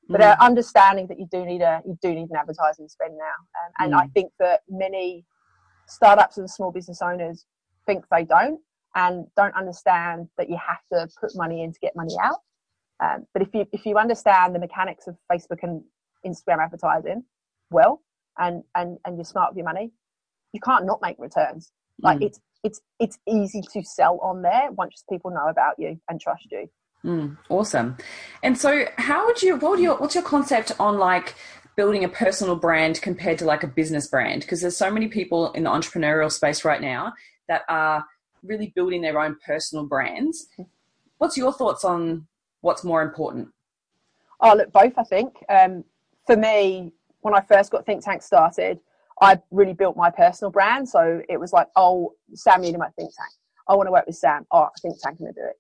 [0.09, 0.41] But uh, mm.
[0.41, 3.95] understanding that you do need a you do need an advertising spend now, um, and
[3.95, 4.03] mm.
[4.03, 5.25] I think that many
[5.87, 7.47] startups and small business owners
[7.87, 8.61] think they don't
[8.95, 12.41] and don't understand that you have to put money in to get money out.
[13.03, 15.83] Um, but if you if you understand the mechanics of Facebook and
[16.25, 17.25] Instagram advertising
[17.71, 18.03] well,
[18.39, 19.91] and and and you're smart with your money,
[20.53, 21.73] you can't not make returns.
[22.01, 22.27] Like mm.
[22.27, 26.47] it's it's it's easy to sell on there once people know about you and trust
[26.51, 26.69] you.
[27.05, 27.97] Mm, awesome.
[28.43, 29.57] And so, how would you?
[29.57, 29.97] What would your?
[29.97, 31.35] What's your concept on like
[31.77, 34.41] building a personal brand compared to like a business brand?
[34.41, 37.13] Because there's so many people in the entrepreneurial space right now
[37.49, 38.05] that are
[38.43, 40.47] really building their own personal brands.
[41.19, 42.27] What's your thoughts on
[42.63, 43.49] what's more important?
[44.41, 45.37] Oh, look, both, I think.
[45.49, 45.85] Um,
[46.27, 48.81] for me, when I first got Think Tank started,
[49.21, 50.89] I really built my personal brand.
[50.89, 53.33] So it was like, oh, Sam Mutimer my Think Tank.
[53.69, 54.47] I want to work with Sam.
[54.51, 55.57] Oh, I think Tank can do it.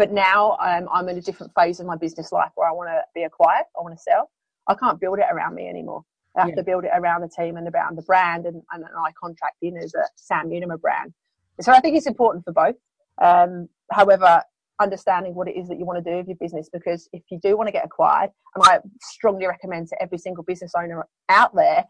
[0.00, 2.88] But now um, I'm in a different phase of my business life where I want
[2.88, 3.66] to be acquired.
[3.78, 4.30] I want to sell.
[4.66, 6.06] I can't build it around me anymore.
[6.34, 6.54] I have yeah.
[6.54, 9.76] to build it around the team and around the brand, and, and I contract in
[9.76, 11.12] as a Sam Mutimer brand.
[11.60, 12.76] So I think it's important for both.
[13.20, 14.42] Um, however,
[14.80, 17.38] understanding what it is that you want to do with your business because if you
[17.38, 21.54] do want to get acquired and i strongly recommend to every single business owner out
[21.54, 21.84] there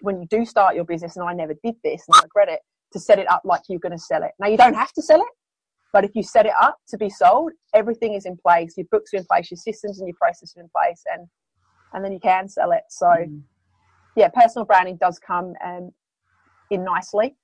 [0.00, 2.60] when you do start your business and i never did this and i regret it
[2.94, 5.02] to set it up like you're going to sell it now you don't have to
[5.02, 5.28] sell it
[5.92, 9.12] but if you set it up to be sold everything is in place your books
[9.14, 11.26] are in place your systems and your processes are in place and
[11.92, 13.40] and then you can sell it so mm.
[14.16, 15.90] yeah personal branding does come um,
[16.70, 17.34] in nicely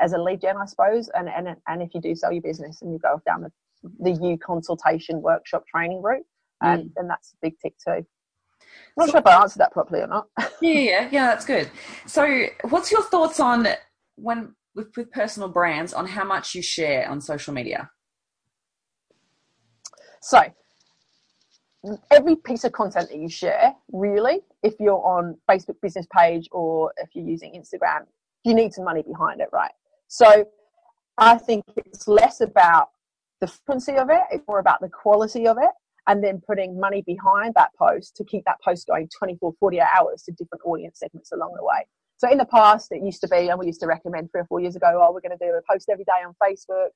[0.00, 2.82] as a lead gen, I suppose, and, and and if you do sell your business
[2.82, 3.52] and you go down the
[4.00, 6.24] the U consultation workshop training route,
[6.62, 6.92] and mm.
[6.96, 7.92] then that's a big tick too.
[7.92, 8.04] I'm
[8.96, 10.26] not so, sure if I answered that properly or not.
[10.60, 11.70] yeah, yeah, yeah, that's good.
[12.06, 13.66] So, what's your thoughts on
[14.16, 17.90] when with, with personal brands on how much you share on social media?
[20.22, 20.42] So,
[22.10, 26.92] every piece of content that you share, really, if you're on Facebook business page or
[26.98, 28.06] if you're using Instagram,
[28.44, 29.72] you need some money behind it, right?
[30.08, 30.46] So,
[31.18, 32.90] I think it's less about
[33.40, 35.70] the frequency of it, it's more about the quality of it,
[36.06, 40.22] and then putting money behind that post to keep that post going 24, 48 hours
[40.24, 41.86] to different audience segments along the way.
[42.20, 44.44] So in the past, it used to be, and we used to recommend three or
[44.44, 46.88] four years ago, oh, we're going to do a post every day on Facebook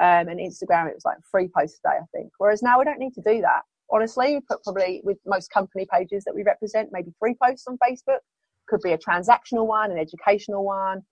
[0.00, 0.88] um, and Instagram.
[0.88, 2.32] It was like three posts a day, I think.
[2.38, 3.62] Whereas now we don't need to do that.
[3.92, 7.78] Honestly, we put probably with most company pages that we represent, maybe three posts on
[7.78, 8.18] Facebook.
[8.66, 11.02] Could be a transactional one, an educational one,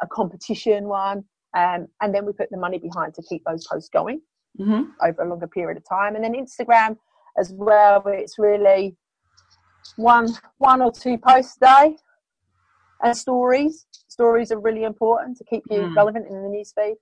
[0.00, 1.22] a competition one.
[1.54, 4.22] Um, and then we put the money behind to keep those posts going
[4.58, 4.84] mm-hmm.
[5.06, 6.14] over a longer period of time.
[6.14, 6.96] And then Instagram
[7.38, 8.96] as well, it's really
[9.96, 11.96] one one or two posts a day
[13.02, 13.86] and stories.
[14.08, 15.96] Stories are really important to keep you mm.
[15.96, 16.94] relevant in the newsfeed.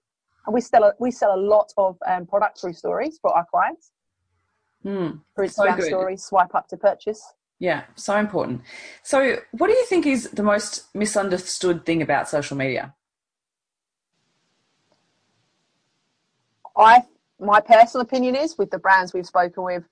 [0.47, 3.47] And we sell a, we sell a lot of um, product through stories for our
[3.51, 3.93] clients.
[4.85, 5.87] Mm, for so Instagram good.
[5.87, 7.23] stories, swipe up to purchase.
[7.59, 8.63] Yeah, so important.
[9.03, 12.95] So, what do you think is the most misunderstood thing about social media?
[16.77, 17.05] I,
[17.39, 19.85] my personal opinion is with the brands we've spoken with,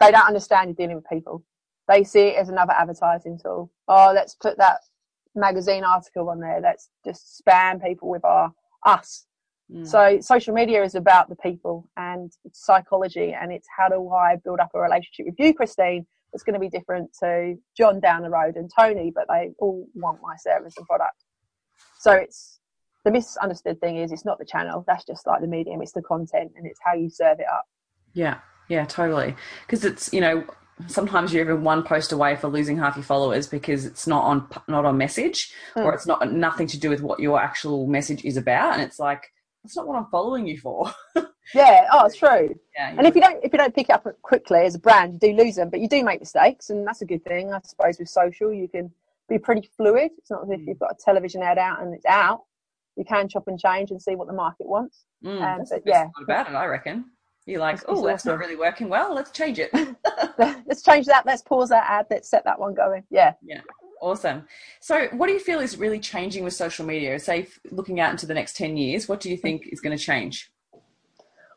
[0.00, 1.42] they don't understand you're dealing with people.
[1.88, 3.70] They see it as another advertising tool.
[3.88, 4.78] Oh, let's put that
[5.38, 6.60] magazine article on there.
[6.62, 8.52] Let's just spam people with our
[8.84, 9.26] us.
[9.72, 9.86] Mm.
[9.86, 14.60] So social media is about the people and psychology and it's how do I build
[14.60, 18.30] up a relationship with you, Christine, that's going to be different to John down the
[18.30, 21.24] road and Tony, but they all want my service and product.
[22.00, 22.60] So it's
[23.04, 26.02] the misunderstood thing is it's not the channel, that's just like the medium, it's the
[26.02, 27.64] content and it's how you serve it up.
[28.14, 29.36] Yeah, yeah, totally.
[29.66, 30.44] Because it's you know
[30.86, 34.48] sometimes you're even one post away for losing half your followers because it's not on
[34.68, 35.80] not on message Hmm.
[35.80, 38.98] or it's not nothing to do with what your actual message is about, and it's
[38.98, 39.32] like
[39.64, 40.90] that's not what I'm following you for.
[41.54, 42.54] Yeah, oh, it's true.
[42.76, 45.14] yeah, And if you don't if you don't pick it up quickly as a brand,
[45.14, 47.60] you do lose them, but you do make mistakes, and that's a good thing, I
[47.64, 47.98] suppose.
[47.98, 48.90] With social, you can
[49.30, 50.10] be pretty fluid.
[50.18, 52.42] It's not as if you've got a television ad out and it's out.
[52.96, 55.04] You can chop and change and see what the market wants.
[55.24, 56.08] Mm, um, but yeah.
[56.22, 57.06] about it, I reckon.
[57.48, 59.14] You're like, oh, that's not really working well.
[59.14, 59.72] Let's change it.
[60.38, 61.24] Let's change that.
[61.24, 62.04] Let's pause that ad.
[62.10, 63.04] Let's set that one going.
[63.10, 63.32] Yeah.
[63.42, 63.62] Yeah.
[64.02, 64.46] Awesome.
[64.80, 67.18] So, what do you feel is really changing with social media?
[67.18, 70.02] Say, looking out into the next ten years, what do you think is going to
[70.02, 70.52] change?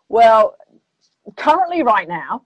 [0.07, 0.55] Well,
[1.35, 2.43] currently, right now,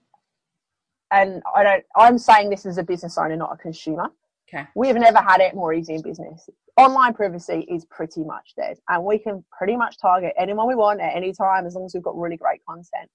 [1.12, 1.84] and I don't.
[1.94, 4.08] I'm saying this as a business owner, not a consumer.
[4.52, 4.66] Okay.
[4.74, 6.50] We have never had it more easy in business.
[6.76, 11.00] Online privacy is pretty much dead, and we can pretty much target anyone we want
[11.00, 13.08] at any time as long as we've got really great content.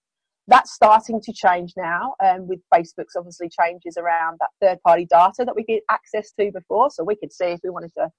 [0.51, 5.55] That's starting to change now, um, with Facebook's obviously changes around that third-party data that
[5.55, 6.91] we get access to before.
[6.91, 8.11] So we could see if we wanted to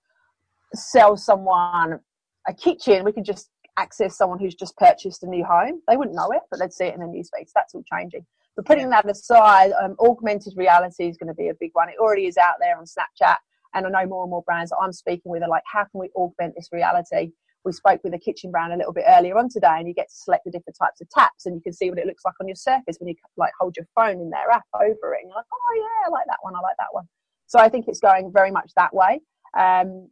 [0.74, 2.00] sell someone
[2.48, 5.82] a kitchen, we could just access someone who's just purchased a new home.
[5.86, 7.46] They wouldn't know it, but they'd see it in the newsfeed.
[7.46, 8.24] So that's all changing.
[8.56, 11.88] But putting that aside, um, augmented reality is going to be a big one.
[11.88, 13.36] It already is out there on Snapchat,
[13.74, 16.00] and I know more and more brands that I'm speaking with are like, how can
[16.00, 17.32] we augment this reality?
[17.64, 20.08] We spoke with a kitchen brand a little bit earlier on today, and you get
[20.08, 22.34] to select the different types of taps, and you can see what it looks like
[22.40, 25.20] on your surface when you like hold your phone in their app over it.
[25.22, 26.54] And you're like, oh yeah, I like that one.
[26.56, 27.06] I like that one.
[27.46, 29.20] So I think it's going very much that way.
[29.56, 30.08] Um,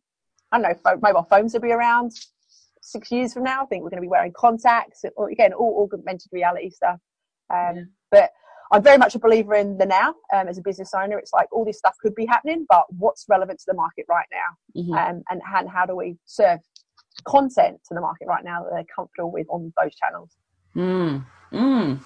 [0.53, 2.13] I don't know, pho- mobile phones will be around
[2.83, 3.63] six years from now.
[3.63, 6.99] I think we're going to be wearing contacts, or again, all augmented reality stuff.
[7.53, 7.83] Um, Yeah.
[8.11, 8.31] But
[8.73, 10.15] I'm very much a believer in the now.
[10.33, 13.25] Um, as a business owner, it's like all this stuff could be happening, but what's
[13.29, 14.93] relevant to the market right now, Mhm.
[15.11, 16.61] um, and, and how do we serve
[17.25, 20.31] content to the market right now that they're comfortable with on those channels?
[20.77, 22.01] Mm, mm.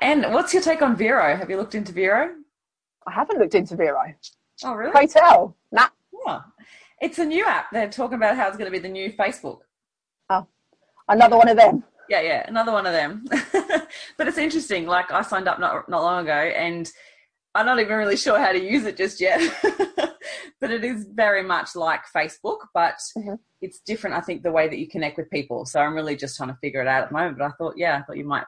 [0.00, 1.36] And what's your take on Vero?
[1.36, 2.34] Have you looked into Vero?
[3.06, 4.14] I haven't looked into Vero.
[4.64, 4.92] Oh, really?
[4.92, 5.56] Pray tell.
[5.72, 5.88] Nah.
[6.26, 6.40] Yeah.
[7.00, 7.66] It's a new app.
[7.72, 9.60] They're talking about how it's going to be the new Facebook.
[10.30, 10.46] Oh,
[11.08, 11.84] another one of them.
[12.08, 13.24] Yeah, yeah, another one of them.
[14.16, 14.86] but it's interesting.
[14.86, 16.90] Like I signed up not not long ago, and
[17.54, 19.40] I'm not even really sure how to use it just yet.
[20.60, 23.38] but it is very much like Facebook, but Mhm.
[23.60, 24.16] it's different.
[24.16, 25.64] I think the way that you connect with people.
[25.64, 27.38] So I'm really just trying to figure it out at the moment.
[27.38, 28.44] But I thought, yeah, I thought you might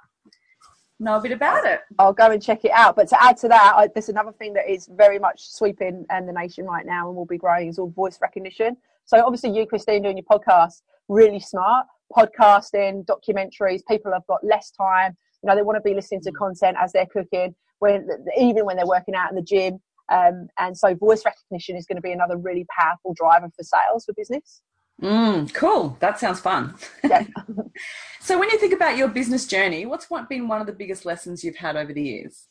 [0.98, 1.80] know a bit about it.
[1.98, 2.94] I'll go and check it out.
[2.96, 6.28] But to add to that, I, there's another thing that is very much sweeping and
[6.28, 8.76] the nation right now and will be growing is all voice recognition.
[9.06, 11.86] So obviously you, Christine, doing your podcast, really smart.
[12.16, 15.16] Podcasting, documentaries, people have got less time.
[15.42, 18.76] You know, they want to be listening to content as they're cooking, when even when
[18.76, 19.80] they're working out in the gym.
[20.10, 24.04] Um, and so voice recognition is going to be another really powerful driver for sales
[24.04, 24.62] for business.
[25.00, 25.96] Mm, cool.
[26.00, 26.74] That sounds fun.
[27.02, 27.24] Yeah.
[28.20, 31.42] so when you think about your business journey, what's been one of the biggest lessons
[31.44, 32.48] you've had over the years?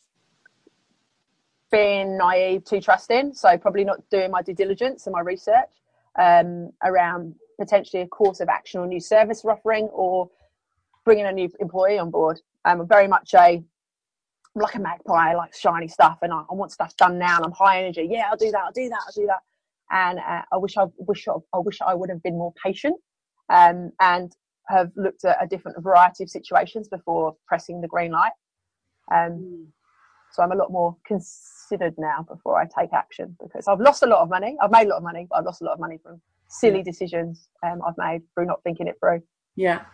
[1.72, 5.70] being naive to trusting, so probably not doing my due diligence and my research
[6.20, 10.30] um, around potentially a course of action or new service offering or
[11.06, 12.40] bringing a new employee on board.
[12.66, 13.64] I'm very much a
[14.60, 17.46] like a magpie, I like shiny stuff, and I, I want stuff done now, and
[17.46, 18.08] I'm high energy.
[18.10, 18.62] Yeah, I'll do that.
[18.66, 19.00] I'll do that.
[19.06, 19.40] I'll do that.
[19.92, 22.96] And uh, I wish I wish I, I wish I would have been more patient
[23.50, 24.32] um, and
[24.68, 28.34] have looked at a different variety of situations before pressing the green light.
[29.12, 29.68] Um,
[30.32, 34.06] so I'm a lot more considered now before I take action because I've lost a
[34.06, 34.56] lot of money.
[34.62, 36.84] I've made a lot of money, but I've lost a lot of money from silly
[36.84, 39.22] decisions um, I've made through not thinking it through.
[39.56, 39.86] Yeah.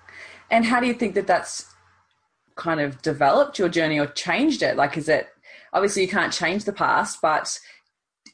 [0.51, 1.73] And how do you think that that's
[2.55, 4.75] kind of developed your journey or changed it?
[4.75, 5.27] Like, is it
[5.73, 7.59] obviously you can't change the past, but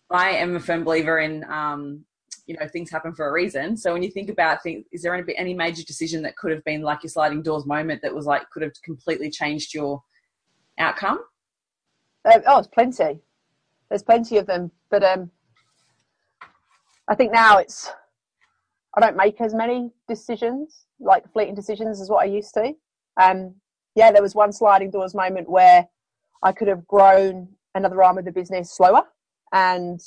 [0.10, 2.06] I am a firm believer in, um,
[2.46, 3.78] you know, things happen for a reason.
[3.78, 6.64] So when you think about things, is there any, any major decision that could have
[6.64, 10.02] been like your sliding doors moment that was like could have completely changed your
[10.78, 11.20] outcome?
[12.26, 13.20] Uh, oh, it's plenty.
[13.90, 15.32] There's plenty of them, but um,
[17.08, 17.92] I think now it's
[18.96, 22.74] I don't make as many decisions, like fleeting decisions, as what I used to.
[23.22, 23.56] Um,
[23.96, 25.88] yeah, there was one sliding doors moment where
[26.44, 29.04] I could have grown another arm of the business slower
[29.54, 30.00] and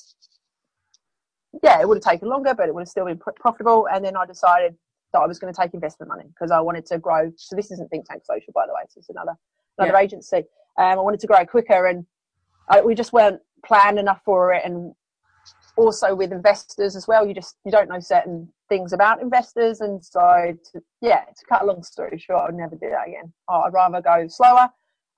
[1.62, 3.86] yeah, it would have taken longer, but it would have still been profitable.
[3.92, 4.74] And then I decided
[5.12, 7.30] that I was going to take investment money because I wanted to grow.
[7.36, 8.82] So this isn't ThinkTank Social, by the way.
[8.88, 9.34] So it's another
[9.78, 10.02] another yeah.
[10.02, 10.38] agency.
[10.78, 12.04] Um, I wanted to grow quicker, and
[12.68, 14.62] I, we just weren't planned enough for it.
[14.64, 14.94] And
[15.76, 20.04] also with investors as well, you just you don't know certain things about investors, and
[20.04, 23.32] so to, yeah, to cut a long story short, I would never do that again.
[23.48, 24.68] I'd rather go slower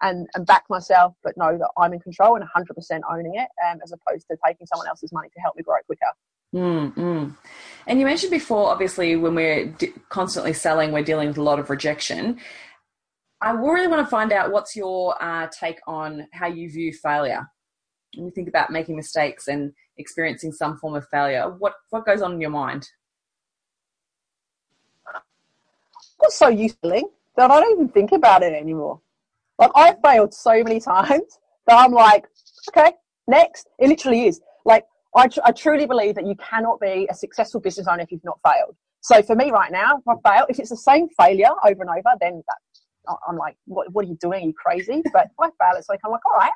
[0.02, 3.78] and, and back myself, but know that I'm in control and 100% owning it, um,
[3.82, 6.12] as opposed to taking someone else's money to help me grow quicker.
[6.54, 7.34] Mm,
[7.86, 11.58] And you mentioned before, obviously, when we're d- constantly selling, we're dealing with a lot
[11.58, 12.38] of rejection.
[13.40, 17.48] I really want to find out what's your uh, take on how you view failure.
[18.14, 22.20] When you think about making mistakes and experiencing some form of failure, what, what goes
[22.20, 22.86] on in your mind?
[26.15, 29.00] I got so used that I don't even think about it anymore.
[29.58, 32.26] Like I've failed so many times that I'm like,
[32.70, 32.92] okay,
[33.26, 33.68] next.
[33.78, 34.40] It literally is.
[34.64, 38.12] Like I, tr- I truly believe that you cannot be a successful business owner if
[38.12, 38.76] you've not failed.
[39.00, 41.90] So for me right now, if I fail, if it's the same failure over and
[41.90, 44.42] over, then that, I'm like, what, what are you doing?
[44.42, 45.02] Are you crazy?
[45.12, 46.50] But if I fail, it's like, I'm like, all right,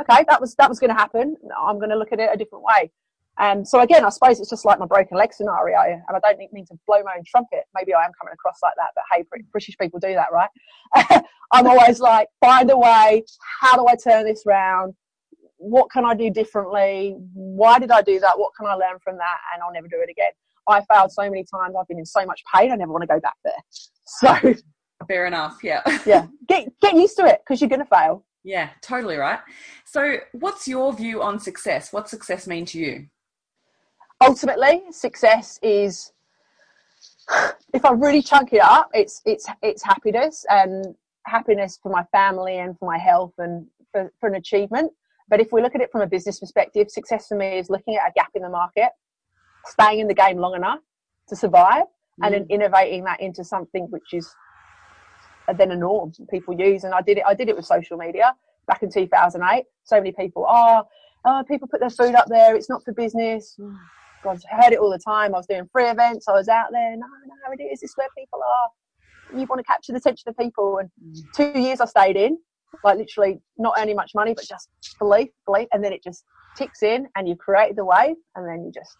[0.00, 1.36] okay, that was, that was going to happen.
[1.60, 2.90] I'm going to look at it a different way.
[3.38, 6.52] And so again, I suppose it's just like my broken leg scenario, and I don't
[6.52, 7.64] mean to blow my own trumpet.
[7.74, 11.22] Maybe I am coming across like that, but hey, British people do that, right?
[11.52, 13.24] I'm always like, find a way.
[13.60, 14.94] How do I turn this round?
[15.56, 17.16] What can I do differently?
[17.32, 18.38] Why did I do that?
[18.38, 19.36] What can I learn from that?
[19.54, 20.32] And I'll never do it again.
[20.68, 21.74] I failed so many times.
[21.78, 22.70] I've been in so much pain.
[22.70, 23.54] I never want to go back there.
[24.10, 24.54] So
[25.06, 25.58] fair enough.
[25.62, 25.82] Yeah.
[26.06, 26.26] yeah.
[26.48, 28.24] Get get used to it because you're going to fail.
[28.44, 29.40] Yeah, totally right.
[29.84, 31.92] So, what's your view on success?
[31.92, 33.06] What success mean to you?
[34.20, 36.12] Ultimately success is
[37.74, 40.94] if I really chunk it up, it's it's it's happiness and
[41.26, 44.92] happiness for my family and for my health and for, for an achievement.
[45.28, 47.96] But if we look at it from a business perspective, success for me is looking
[47.96, 48.88] at a gap in the market,
[49.66, 50.80] staying in the game long enough
[51.28, 52.24] to survive, mm.
[52.24, 52.50] and then mm.
[52.50, 54.34] innovating that into something which is
[55.56, 56.84] then a norm people use.
[56.84, 57.24] And I did it.
[57.26, 58.34] I did it with social media
[58.66, 59.64] back in 2008.
[59.84, 60.82] So many people, oh,
[61.24, 62.54] oh, people put their food up there.
[62.54, 63.56] It's not for business.
[63.58, 63.76] Mm.
[64.22, 65.34] God, I heard it all the time.
[65.34, 66.28] I was doing free events.
[66.28, 66.96] I was out there.
[66.96, 67.80] No, no, it is.
[67.80, 69.38] This is where people are.
[69.38, 70.78] You want to capture the attention of people.
[70.78, 71.22] And mm.
[71.34, 72.38] two years I stayed in,
[72.84, 75.68] like literally not earning much money, but just belief, belief.
[75.72, 76.24] And then it just
[76.56, 78.96] ticks in and you create the wave and then you just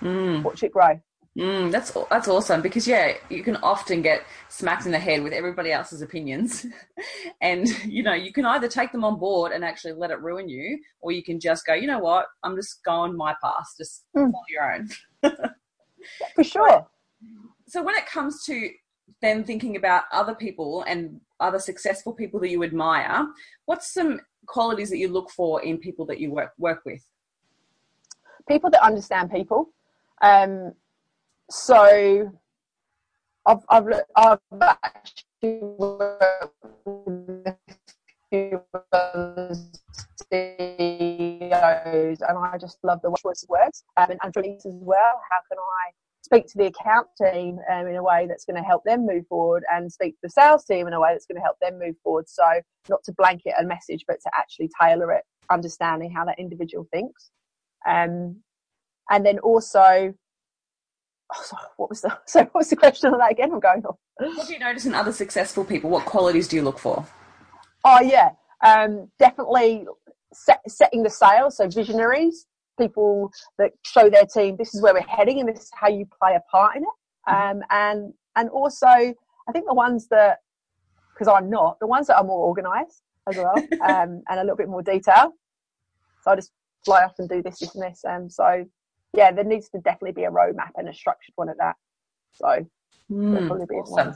[0.00, 0.42] mm.
[0.42, 1.00] watch it grow.
[1.38, 5.32] Mm, that's that's awesome because yeah, you can often get smacked in the head with
[5.32, 6.66] everybody else's opinions,
[7.40, 10.48] and you know you can either take them on board and actually let it ruin
[10.48, 14.06] you, or you can just go, you know what, I'm just going my path, just
[14.16, 14.30] mm.
[14.30, 14.88] follow your own.
[16.34, 16.86] For sure.
[17.68, 18.70] So when it comes to
[19.22, 23.26] then thinking about other people and other successful people that you admire,
[23.66, 27.06] what's some qualities that you look for in people that you work work with?
[28.48, 29.70] People that understand people.
[30.22, 30.72] Um,
[31.50, 32.32] so
[33.46, 33.86] I've I've
[34.16, 37.56] I've actually worked with
[40.32, 45.20] CEOs, and I just love the choice of words um, and, and as well.
[45.30, 45.90] How can I
[46.22, 49.26] speak to the account team um, in a way that's going to help them move
[49.26, 51.78] forward, and speak to the sales team in a way that's going to help them
[51.78, 52.28] move forward?
[52.28, 52.44] So
[52.88, 57.30] not to blanket a message, but to actually tailor it, understanding how that individual thinks,
[57.88, 58.36] um,
[59.10, 60.14] and then also
[61.34, 63.52] oh, sorry, what was the so what was the question on that again?
[63.52, 63.96] I'm going off.
[64.16, 65.90] What do you notice in other successful people?
[65.90, 67.06] What qualities do you look for?
[67.84, 68.30] Oh yeah,
[68.64, 69.86] um, definitely
[70.32, 71.50] set, setting the sail.
[71.50, 72.46] So visionaries,
[72.78, 76.06] people that show their team this is where we're heading and this is how you
[76.20, 76.88] play a part in it.
[77.28, 77.58] Mm-hmm.
[77.58, 80.38] Um, and and also I think the ones that
[81.14, 84.56] because I'm not the ones that are more organised as well um, and a little
[84.56, 85.32] bit more detail.
[86.22, 86.52] So I just
[86.84, 88.02] fly off and do this, this, and this.
[88.08, 88.64] Um, so
[89.12, 91.76] yeah, there needs to definitely be a roadmap and a structured one at that.
[92.32, 92.66] So
[93.10, 94.14] mm, probably be awesome.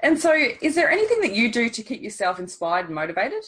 [0.00, 3.42] And so, is there anything that you do to keep yourself inspired and motivated?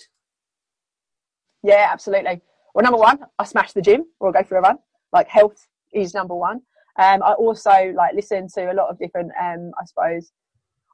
[1.62, 2.40] Yeah, absolutely.
[2.74, 4.78] Well, number one, I smash the gym or I go for a run.
[5.12, 6.62] Like health is number one.
[6.98, 10.32] Um, I also like listen to a lot of different, um, I suppose,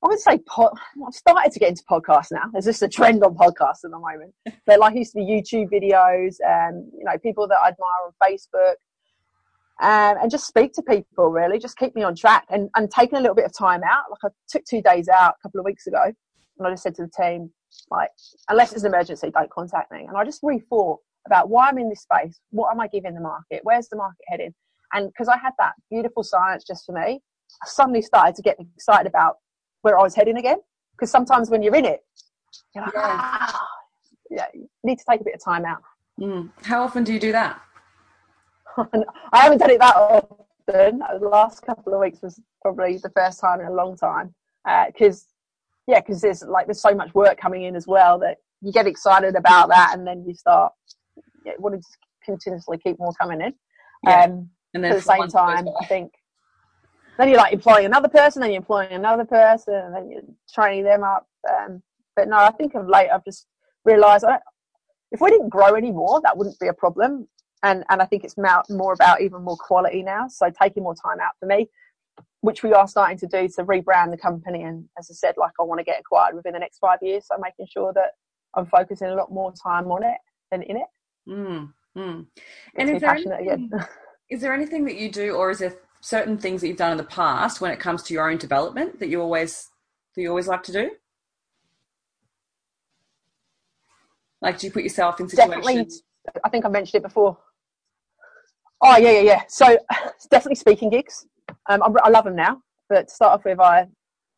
[0.02, 0.72] I would say pod,
[1.06, 2.44] I've started to get into podcasts now.
[2.52, 4.34] There's just a trend on podcasts at the moment.
[4.66, 8.12] But like used to be YouTube videos, um, you know, people that I admire on
[8.22, 8.74] Facebook,
[9.82, 11.58] um, and just speak to people really.
[11.58, 14.04] Just keep me on track and, and taking a little bit of time out.
[14.10, 16.02] Like i took two days out a couple of weeks ago
[16.58, 17.50] and i just said to the team
[17.90, 18.10] like
[18.48, 20.04] unless it's an emergency don't contact me.
[20.06, 22.38] And i just rethought about why i'm in this space.
[22.50, 23.60] What am i giving the market?
[23.64, 24.54] Where's the market heading?
[24.92, 27.20] And because i had that beautiful science just for me
[27.62, 29.36] i suddenly started to get excited about
[29.82, 30.58] where i was heading again.
[30.92, 32.00] Because sometimes when you're in it
[32.74, 33.68] you're like, ah,
[34.30, 35.82] yeah, you need to take a bit of time out.
[36.20, 36.50] Mm.
[36.62, 37.60] How often do you do that?
[39.32, 40.28] I haven't done it that often.
[40.66, 44.34] The last couple of weeks was probably the first time in a long time
[44.86, 48.38] because, uh, yeah, because there's like there's so much work coming in as well that
[48.60, 50.72] you get excited about that, and then you start
[51.44, 51.86] yeah, wanting to
[52.24, 53.54] continuously keep more coming in.
[54.06, 54.24] Yeah.
[54.24, 56.12] Um, and then at the same time, I think
[57.18, 60.84] then you're like employing another person, then you're employing another person, and then you're training
[60.84, 61.26] them up.
[61.48, 61.82] Um,
[62.16, 63.46] but no, I think of late I've just
[63.84, 64.24] realised
[65.10, 67.28] if we didn't grow anymore, that wouldn't be a problem.
[67.62, 70.28] And and I think it's more about even more quality now.
[70.28, 71.68] So taking more time out for me,
[72.40, 74.62] which we are starting to do to rebrand the company.
[74.64, 77.26] And as I said, like I want to get acquired within the next five years.
[77.26, 78.12] So making sure that
[78.54, 80.18] I'm focusing a lot more time on it
[80.50, 80.86] than in it.
[81.28, 82.26] Mm, mm.
[82.76, 83.70] And is there, anything,
[84.28, 86.98] is there anything that you do, or is there certain things that you've done in
[86.98, 89.70] the past when it comes to your own development that you always
[90.14, 90.90] that you always like to do?
[94.40, 95.64] Like, do you put yourself in situations?
[95.64, 96.00] Definitely,
[96.44, 97.38] I think I mentioned it before.
[98.82, 99.42] Oh yeah, yeah, yeah.
[99.48, 99.78] So
[100.30, 101.26] definitely speaking gigs.
[101.68, 103.86] Um, I, I love them now, but to start off with, I,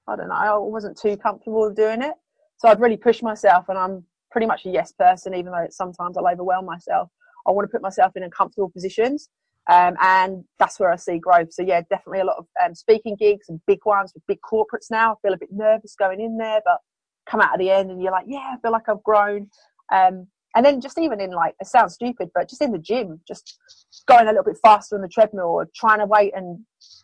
[0.07, 2.13] I don't know, I wasn't too comfortable with doing it.
[2.59, 6.17] So I've really pushed myself, and I'm pretty much a yes person, even though sometimes
[6.17, 7.09] I'll overwhelm myself.
[7.47, 9.29] I want to put myself in uncomfortable positions,
[9.71, 11.53] um, and that's where I see growth.
[11.53, 14.91] So yeah, definitely a lot of um, speaking gigs and big ones with big corporates
[14.91, 15.13] now.
[15.13, 16.79] I feel a bit nervous going in there, but
[17.27, 19.49] come out at the end and you're like, yeah, I feel like I've grown.
[19.91, 23.21] Um, and then just even in like, it sounds stupid, but just in the gym,
[23.27, 23.59] just
[24.07, 26.59] going a little bit faster on the treadmill or trying to wait and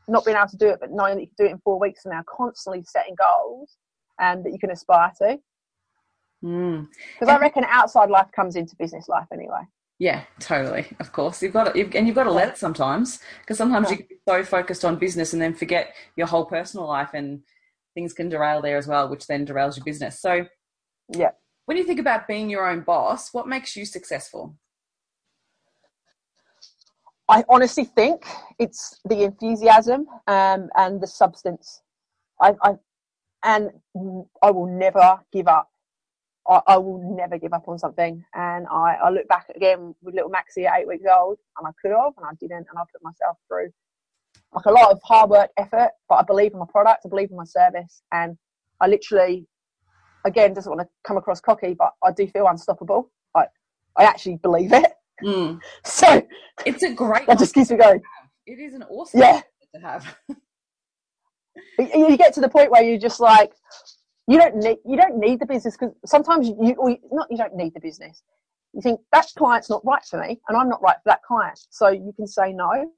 [0.08, 1.78] not being able to do it, but knowing that you can do it in four
[1.80, 3.76] weeks and now constantly setting goals
[4.20, 5.38] and that you can aspire to.
[6.42, 6.84] Hmm.
[7.18, 7.36] Because mm.
[7.36, 9.62] I reckon outside life comes into business life anyway.
[9.98, 10.86] Yeah, totally.
[10.98, 13.90] Of course, you've got to, and you've got to let it sometimes because sometimes yeah.
[13.90, 17.40] you can be so focused on business and then forget your whole personal life, and
[17.92, 20.18] things can derail there as well, which then derails your business.
[20.18, 20.46] So,
[21.14, 21.32] yeah,
[21.70, 24.56] when you think about being your own boss, what makes you successful?
[27.28, 28.24] I honestly think
[28.58, 31.80] it's the enthusiasm um, and the substance.
[32.42, 32.72] I, I,
[33.44, 33.70] and
[34.42, 35.68] I will never give up.
[36.48, 38.24] I, I, will never give up on something.
[38.34, 41.70] And I, I look back again with little Maxie at eight weeks old, and I
[41.80, 43.70] could have, and I didn't, and I put myself through
[44.56, 45.90] like a lot of hard work, effort.
[46.08, 48.36] But I believe in my product, I believe in my service, and
[48.80, 49.46] I literally
[50.24, 53.10] again doesn't want to come across cocky, but I do feel unstoppable.
[53.34, 53.46] I
[53.96, 54.92] I actually believe it.
[55.22, 55.60] Mm.
[55.84, 56.26] So
[56.64, 57.26] it's a great.
[57.26, 58.00] That just keeps me going.
[58.46, 59.42] It is an awesome yeah.
[59.74, 60.16] to have.
[61.78, 63.52] you get to the point where you're just like,
[64.26, 67.54] you don't need you don't need the business because sometimes you, you not you don't
[67.54, 68.22] need the business.
[68.72, 71.58] You think that client's not right for me, and I'm not right for that client,
[71.70, 72.90] so you can say no.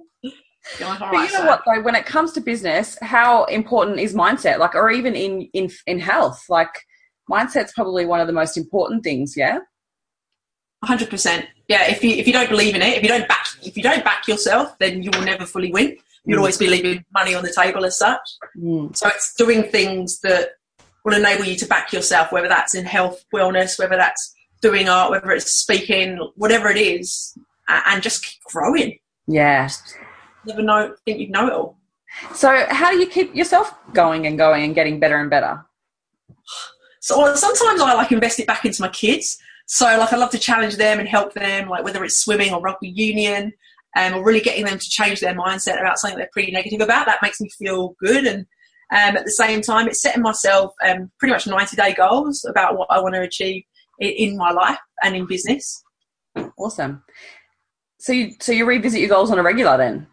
[1.00, 4.58] but you know what though, when it comes to business, how important is mindset?
[4.58, 6.74] Like, or even in in in health, like
[7.30, 9.34] mindset's probably one of the most important things.
[9.36, 9.58] Yeah.
[10.84, 11.46] 100%.
[11.68, 11.90] Yeah.
[11.90, 14.04] If you, if you don't believe in it, if you don't back, if you don't
[14.04, 15.96] back yourself, then you will never fully win.
[16.24, 16.40] You'll mm.
[16.40, 18.20] always be leaving money on the table as such.
[18.56, 18.96] Mm.
[18.96, 20.50] So it's doing things that
[21.04, 25.10] will enable you to back yourself, whether that's in health, wellness, whether that's doing art,
[25.10, 27.36] whether it's speaking, whatever it is,
[27.68, 28.98] and just keep growing.
[29.26, 29.68] Yeah.
[30.46, 31.78] Never know, think you know it all.
[32.34, 35.64] So, how do you keep yourself going and going and getting better and better?
[37.02, 39.36] So sometimes I like invest it back into my kids.
[39.66, 42.60] So like I love to challenge them and help them, like whether it's swimming or
[42.60, 43.52] rugby union,
[43.96, 47.06] um, or really getting them to change their mindset about something they're pretty negative about.
[47.06, 48.24] That makes me feel good.
[48.24, 48.46] And
[48.92, 52.78] um, at the same time, it's setting myself um, pretty much 90 day goals about
[52.78, 53.64] what I want to achieve
[53.98, 55.82] in, in my life and in business.
[56.56, 57.02] Awesome.
[57.98, 60.06] So you, so you revisit your goals on a regular then?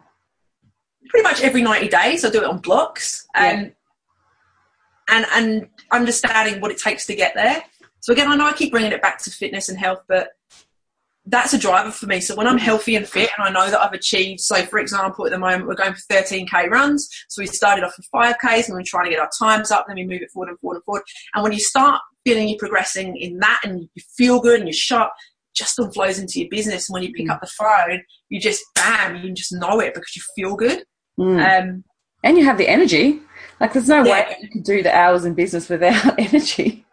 [1.09, 2.25] Pretty much every 90 days.
[2.25, 3.27] I do it on blocks.
[3.35, 3.69] Um, yeah
[5.09, 7.63] and and understanding what it takes to get there.
[8.01, 10.29] So again, I know I keep bringing it back to fitness and health, but
[11.25, 12.21] that's a driver for me.
[12.21, 15.25] So when I'm healthy and fit, and I know that I've achieved, so for example,
[15.25, 17.09] at the moment we're going for 13k runs.
[17.27, 19.85] So we started off with 5ks, and we're trying to get our times up.
[19.87, 21.03] Then we move it forward and forward and forward.
[21.33, 24.73] And when you start feeling you're progressing in that, and you feel good and you're
[24.73, 25.11] sharp,
[25.55, 26.89] just all flows into your business.
[26.89, 27.31] And when you pick mm.
[27.31, 30.83] up the phone, you just bam, you just know it because you feel good.
[31.19, 31.61] Mm.
[31.61, 31.83] Um,
[32.23, 33.19] and you have the energy.
[33.59, 34.11] Like, there's no yeah.
[34.11, 36.85] way you could do the hours in business without energy.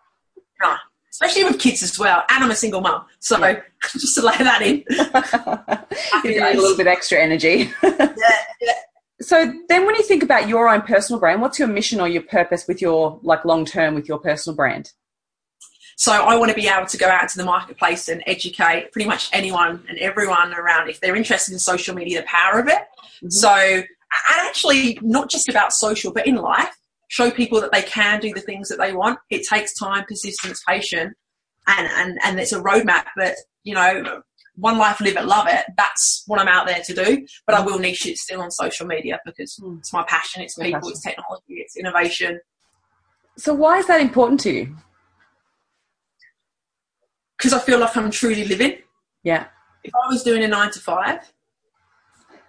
[0.60, 0.74] No,
[1.10, 2.24] especially with kids as well.
[2.30, 3.60] And I'm a single mum, so yeah.
[3.92, 4.84] just to lay that in.
[6.24, 7.70] you need a little bit extra energy.
[7.82, 8.14] yeah,
[8.60, 8.72] yeah.
[9.20, 12.22] So then, when you think about your own personal brand, what's your mission or your
[12.22, 14.92] purpose with your like long term with your personal brand?
[15.96, 19.08] So I want to be able to go out to the marketplace and educate pretty
[19.08, 22.74] much anyone and everyone around if they're interested in social media, the power of it.
[23.22, 23.30] Mm-hmm.
[23.30, 23.82] So
[24.30, 26.74] and actually not just about social, but in life,
[27.08, 29.18] show people that they can do the things that they want.
[29.30, 31.14] It takes time, persistence, patience
[31.66, 33.34] and, and, and it's a roadmap, but
[33.64, 34.22] you know,
[34.54, 35.64] one life, live it, love it.
[35.76, 37.26] That's what I'm out there to do.
[37.46, 39.78] But I will niche it still on social media because mm.
[39.78, 40.42] it's my passion.
[40.42, 40.90] It's people, passion.
[40.92, 42.40] it's technology, it's innovation.
[43.36, 44.76] So why is that important to you?
[47.36, 48.78] Because I feel like I'm truly living.
[49.22, 49.46] Yeah.
[49.84, 51.20] If I was doing a nine to five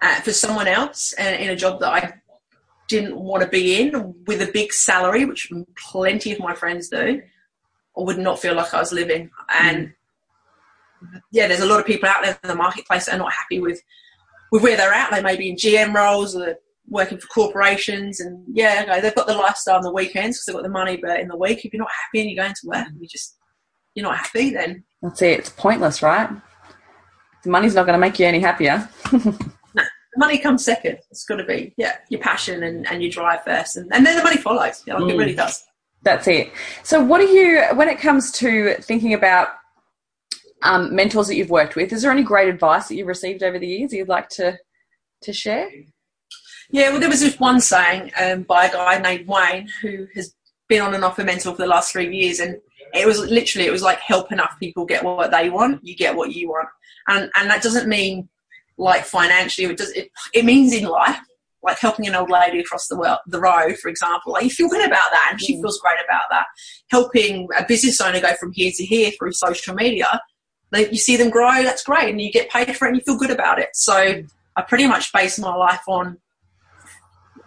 [0.02, 2.14] uh, for someone else and in a job that I
[2.88, 7.22] didn't want to be in with a big salary, which plenty of my friends do,
[7.98, 9.30] I would not feel like I was living.
[9.60, 9.94] And
[11.32, 13.60] yeah, there's a lot of people out there in the marketplace that are not happy
[13.60, 13.82] with
[14.52, 15.12] with where they're at.
[15.12, 16.56] They may be in GM roles or
[16.88, 20.64] working for corporations, and yeah, they've got the lifestyle on the weekends because they've got
[20.64, 22.88] the money, but in the week, if you're not happy and you're going to work,
[23.00, 23.38] you just
[23.94, 25.40] you're not happy, then that's it.
[25.40, 26.30] It's pointless, right?
[27.44, 28.88] The money's not going to make you any happier.
[30.18, 31.00] money comes second.
[31.12, 34.18] It's got to be yeah, your passion and, and your drive first, and, and then
[34.18, 34.84] the money follows.
[34.86, 35.14] Yeah, like mm.
[35.14, 35.64] it really does.
[36.04, 36.52] That's it.
[36.84, 39.50] So, what do you, when it comes to thinking about
[40.64, 41.92] um, mentors that you've worked with.
[41.94, 44.58] Is there any great advice that you've received over the years you'd like to
[45.24, 45.70] to share?
[46.70, 50.34] Yeah, well, there was this one saying um, by a guy named Wayne who has
[50.68, 52.58] been on and off a mentor for the last three years, and
[52.94, 56.16] it was literally it was like help enough people get what they want, you get
[56.16, 56.68] what you want,
[57.08, 58.28] and and that doesn't mean
[58.78, 59.68] like financially.
[59.68, 61.20] It does it, it means in life.
[61.64, 64.70] Like helping an old lady across the world, the road, for example, like you feel
[64.70, 65.62] good about that, and she mm.
[65.62, 66.46] feels great about that.
[66.92, 70.22] Helping a business owner go from here to here through social media,
[70.72, 73.04] they, you see them grow, that's great, and you get paid for it and you
[73.04, 73.70] feel good about it.
[73.74, 74.24] So
[74.56, 76.18] I pretty much base my life on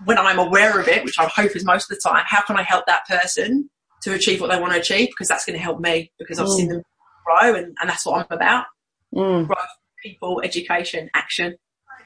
[0.05, 2.57] when I'm aware of it, which I hope is most of the time, how can
[2.57, 3.69] I help that person
[4.03, 5.09] to achieve what they want to achieve?
[5.09, 6.57] Because that's going to help me because I've mm.
[6.57, 6.83] seen them
[7.25, 8.67] grow and, and that's what I'm about.
[9.15, 9.47] Mm.
[9.47, 9.59] Growth,
[10.03, 11.57] people, education, action.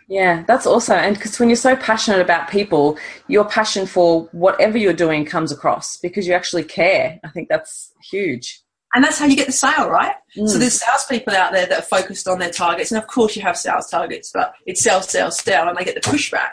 [0.09, 0.99] Yeah, that's awesome.
[0.99, 5.51] And because when you're so passionate about people, your passion for whatever you're doing comes
[5.51, 7.19] across because you actually care.
[7.25, 8.61] I think that's huge.
[8.95, 10.15] And that's how you get the sale, right?
[10.37, 10.49] Mm.
[10.49, 12.93] So there's salespeople out there that are focused on their targets.
[12.93, 15.95] And of course you have sales targets, but it's sell, sell, sell, and they get
[15.95, 16.51] the pushback.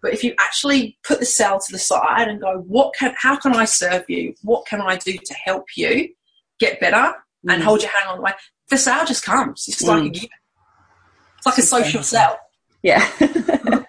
[0.00, 3.36] But if you actually put the sell to the side and go, what can, how
[3.36, 4.34] can I serve you?
[4.42, 6.08] What can I do to help you
[6.58, 6.96] get better
[7.46, 7.52] mm.
[7.52, 8.32] and hold your hand on the way?
[8.70, 9.66] The sale just comes.
[9.68, 9.88] It's mm.
[9.88, 10.32] like a gift.
[11.42, 12.38] It's like a social sell.
[12.82, 13.08] Yeah.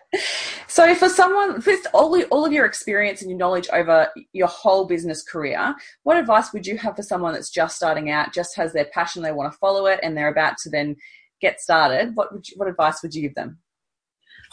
[0.74, 4.86] So, for someone with all, all of your experience and your knowledge over your whole
[4.86, 8.74] business career, what advice would you have for someone that's just starting out, just has
[8.74, 10.96] their passion, they want to follow it, and they're about to then
[11.42, 12.16] get started?
[12.16, 13.60] What would you, what advice would you give them?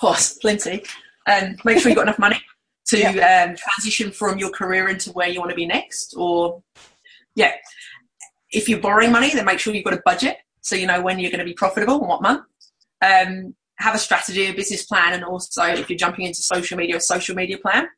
[0.02, 0.84] Oh, plenty.
[1.26, 2.42] Um, make sure you've got enough money
[2.88, 3.46] to yeah.
[3.48, 6.12] um, transition from your career into where you want to be next.
[6.18, 6.62] Or,
[7.34, 7.52] yeah,
[8.50, 11.18] if you're borrowing money, then make sure you've got a budget so you know when
[11.18, 12.44] you're going to be profitable and what month.
[13.02, 16.96] Um, have a strategy, a business plan, and also if you're jumping into social media,
[16.96, 17.88] a social media plan.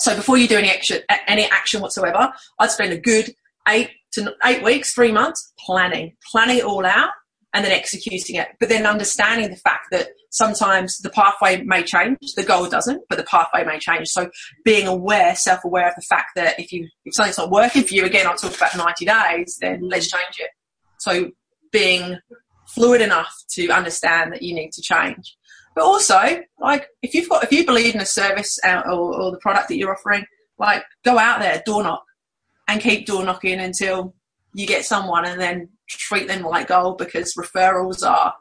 [0.00, 3.34] So before you do any action, any action whatsoever, I'd spend a good
[3.68, 7.10] eight to eight weeks, three months planning, planning it all out,
[7.52, 8.48] and then executing it.
[8.58, 13.18] But then understanding the fact that sometimes the pathway may change, the goal doesn't, but
[13.18, 14.08] the pathway may change.
[14.08, 14.30] So
[14.64, 18.04] being aware, self-aware of the fact that if you if something's not working for you,
[18.04, 20.50] again, I talked about 90 days, then let's change it.
[20.98, 21.30] So
[21.72, 22.18] being
[22.74, 25.36] fluid enough to understand that you need to change.
[25.74, 29.30] But also, like if you've got if you believe in a service uh, or, or
[29.30, 30.24] the product that you're offering,
[30.58, 32.04] like go out there, door knock,
[32.68, 34.14] and keep door knocking until
[34.52, 38.34] you get someone, and then treat them like gold because referrals are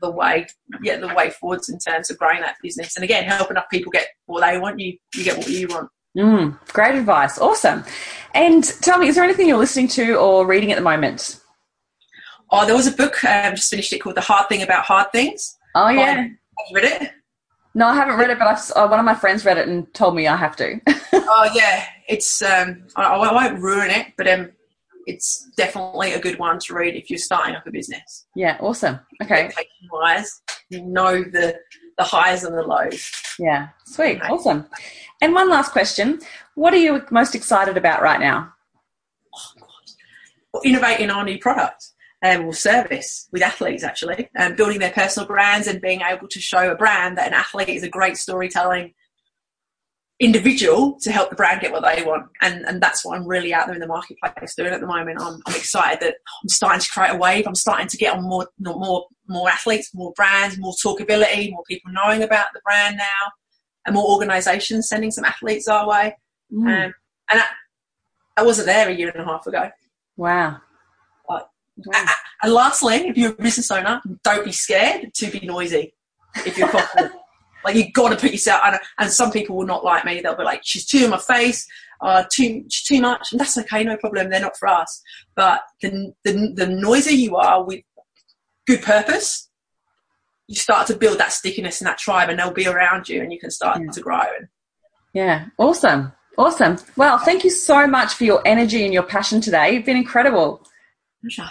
[0.00, 0.46] the way
[0.82, 2.96] yeah the way forwards in terms of growing that business.
[2.96, 5.90] And again helping enough people get what they want you you get what you want.
[6.16, 7.38] Mm, great advice.
[7.38, 7.84] Awesome.
[8.34, 11.40] And tell me is there anything you're listening to or reading at the moment
[12.50, 14.84] Oh, there was a book I um, just finished it called The Hard Thing About
[14.84, 15.58] Hard Things.
[15.74, 16.26] Oh yeah, have
[16.70, 17.12] you read it?
[17.74, 19.92] No, I haven't read it, but I've, uh, one of my friends read it and
[19.92, 20.80] told me I have to.
[21.12, 24.50] oh yeah, it's um, I, I, won't ruin it, but um,
[25.06, 28.26] it's definitely a good one to read if you're starting up a business.
[28.34, 28.98] Yeah, awesome.
[29.22, 29.50] Okay,
[29.92, 30.40] wise,
[30.70, 31.58] you know the
[31.98, 33.12] the highs and the lows.
[33.38, 34.28] Yeah, sweet, okay.
[34.28, 34.66] awesome.
[35.20, 36.20] And one last question:
[36.54, 38.54] What are you most excited about right now?
[39.36, 40.64] Oh, God.
[40.64, 41.90] Innovating our new product
[42.24, 46.28] um, or service with athletes actually, and um, building their personal brands and being able
[46.28, 48.94] to show a brand that an athlete is a great storytelling
[50.20, 52.26] individual to help the brand get what they want.
[52.42, 55.20] And, and that's what I'm really out there in the marketplace doing at the moment.
[55.20, 57.46] I'm, I'm excited that I'm starting to create a wave.
[57.46, 61.92] I'm starting to get on more, more, more athletes, more brands, more talkability, more people
[61.92, 63.32] knowing about the brand now,
[63.86, 66.16] and more organisations sending some athletes our way.
[66.52, 66.66] Mm.
[66.66, 66.94] Um,
[67.30, 67.44] and I,
[68.36, 69.70] that wasn't there a year and a half ago.
[70.16, 70.60] Wow.
[72.42, 75.94] And lastly, if you're a business owner, don't be scared to be noisy.
[76.46, 77.12] If you're confident,
[77.64, 78.60] like you've got to put yourself.
[78.64, 80.20] And, and some people will not like me.
[80.20, 81.66] They'll be like, "She's too in my face."
[82.00, 84.30] are too too much, and that's okay, no problem.
[84.30, 85.02] They're not for us.
[85.34, 87.80] But the the, the noisier you are with
[88.66, 89.48] good purpose,
[90.46, 93.32] you start to build that stickiness in that tribe, and they'll be around you, and
[93.32, 93.90] you can start yeah.
[93.90, 94.22] to grow.
[95.12, 96.78] Yeah, awesome, awesome.
[96.96, 99.74] Well, thank you so much for your energy and your passion today.
[99.74, 100.64] You've been incredible.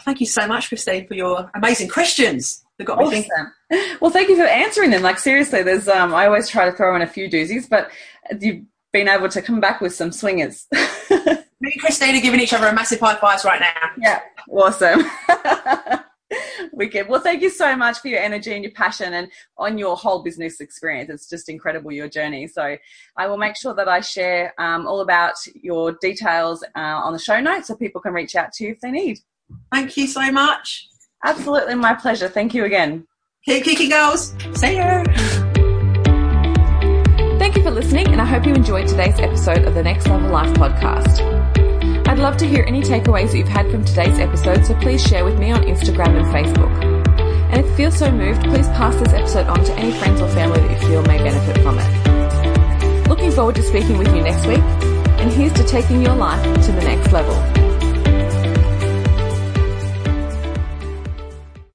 [0.06, 3.20] Thank you so much, Christine, for your amazing questions that got awesome.
[3.20, 3.28] me
[3.70, 3.98] thinking.
[4.00, 5.02] Well, thank you for answering them.
[5.02, 7.92] Like seriously, there's um, I always try to throw in a few doozies, but
[8.40, 8.64] you've
[8.94, 10.68] been able to come back with some swingers.
[11.60, 13.90] Me and Christine are giving each other a massive high five right now.
[13.98, 15.04] Yeah, awesome.
[16.72, 17.08] Wicked.
[17.10, 20.22] Well, thank you so much for your energy and your passion and on your whole
[20.22, 21.10] business experience.
[21.10, 22.48] It's just incredible, your journey.
[22.48, 22.78] So
[23.18, 27.20] I will make sure that I share um, all about your details uh, on the
[27.20, 29.20] show notes so people can reach out to you if they need.
[29.72, 30.88] Thank you so much.
[31.24, 32.28] Absolutely my pleasure.
[32.28, 33.08] Thank you again.
[33.46, 34.34] Keep kicking girls.
[34.56, 35.04] See you.
[37.40, 40.30] Thank you for listening, and I hope you enjoyed today's episode of the Next Level
[40.30, 41.22] Life podcast.
[42.08, 45.24] I'd love to hear any takeaways that you've had from today's episode, so please share
[45.24, 46.72] with me on Instagram and Facebook.
[47.52, 50.30] And if you feel so moved, please pass this episode on to any friends or
[50.30, 53.08] family that you feel may benefit from it.
[53.08, 56.72] Looking forward to speaking with you next week, and here's to taking your life to
[56.72, 57.67] the next level.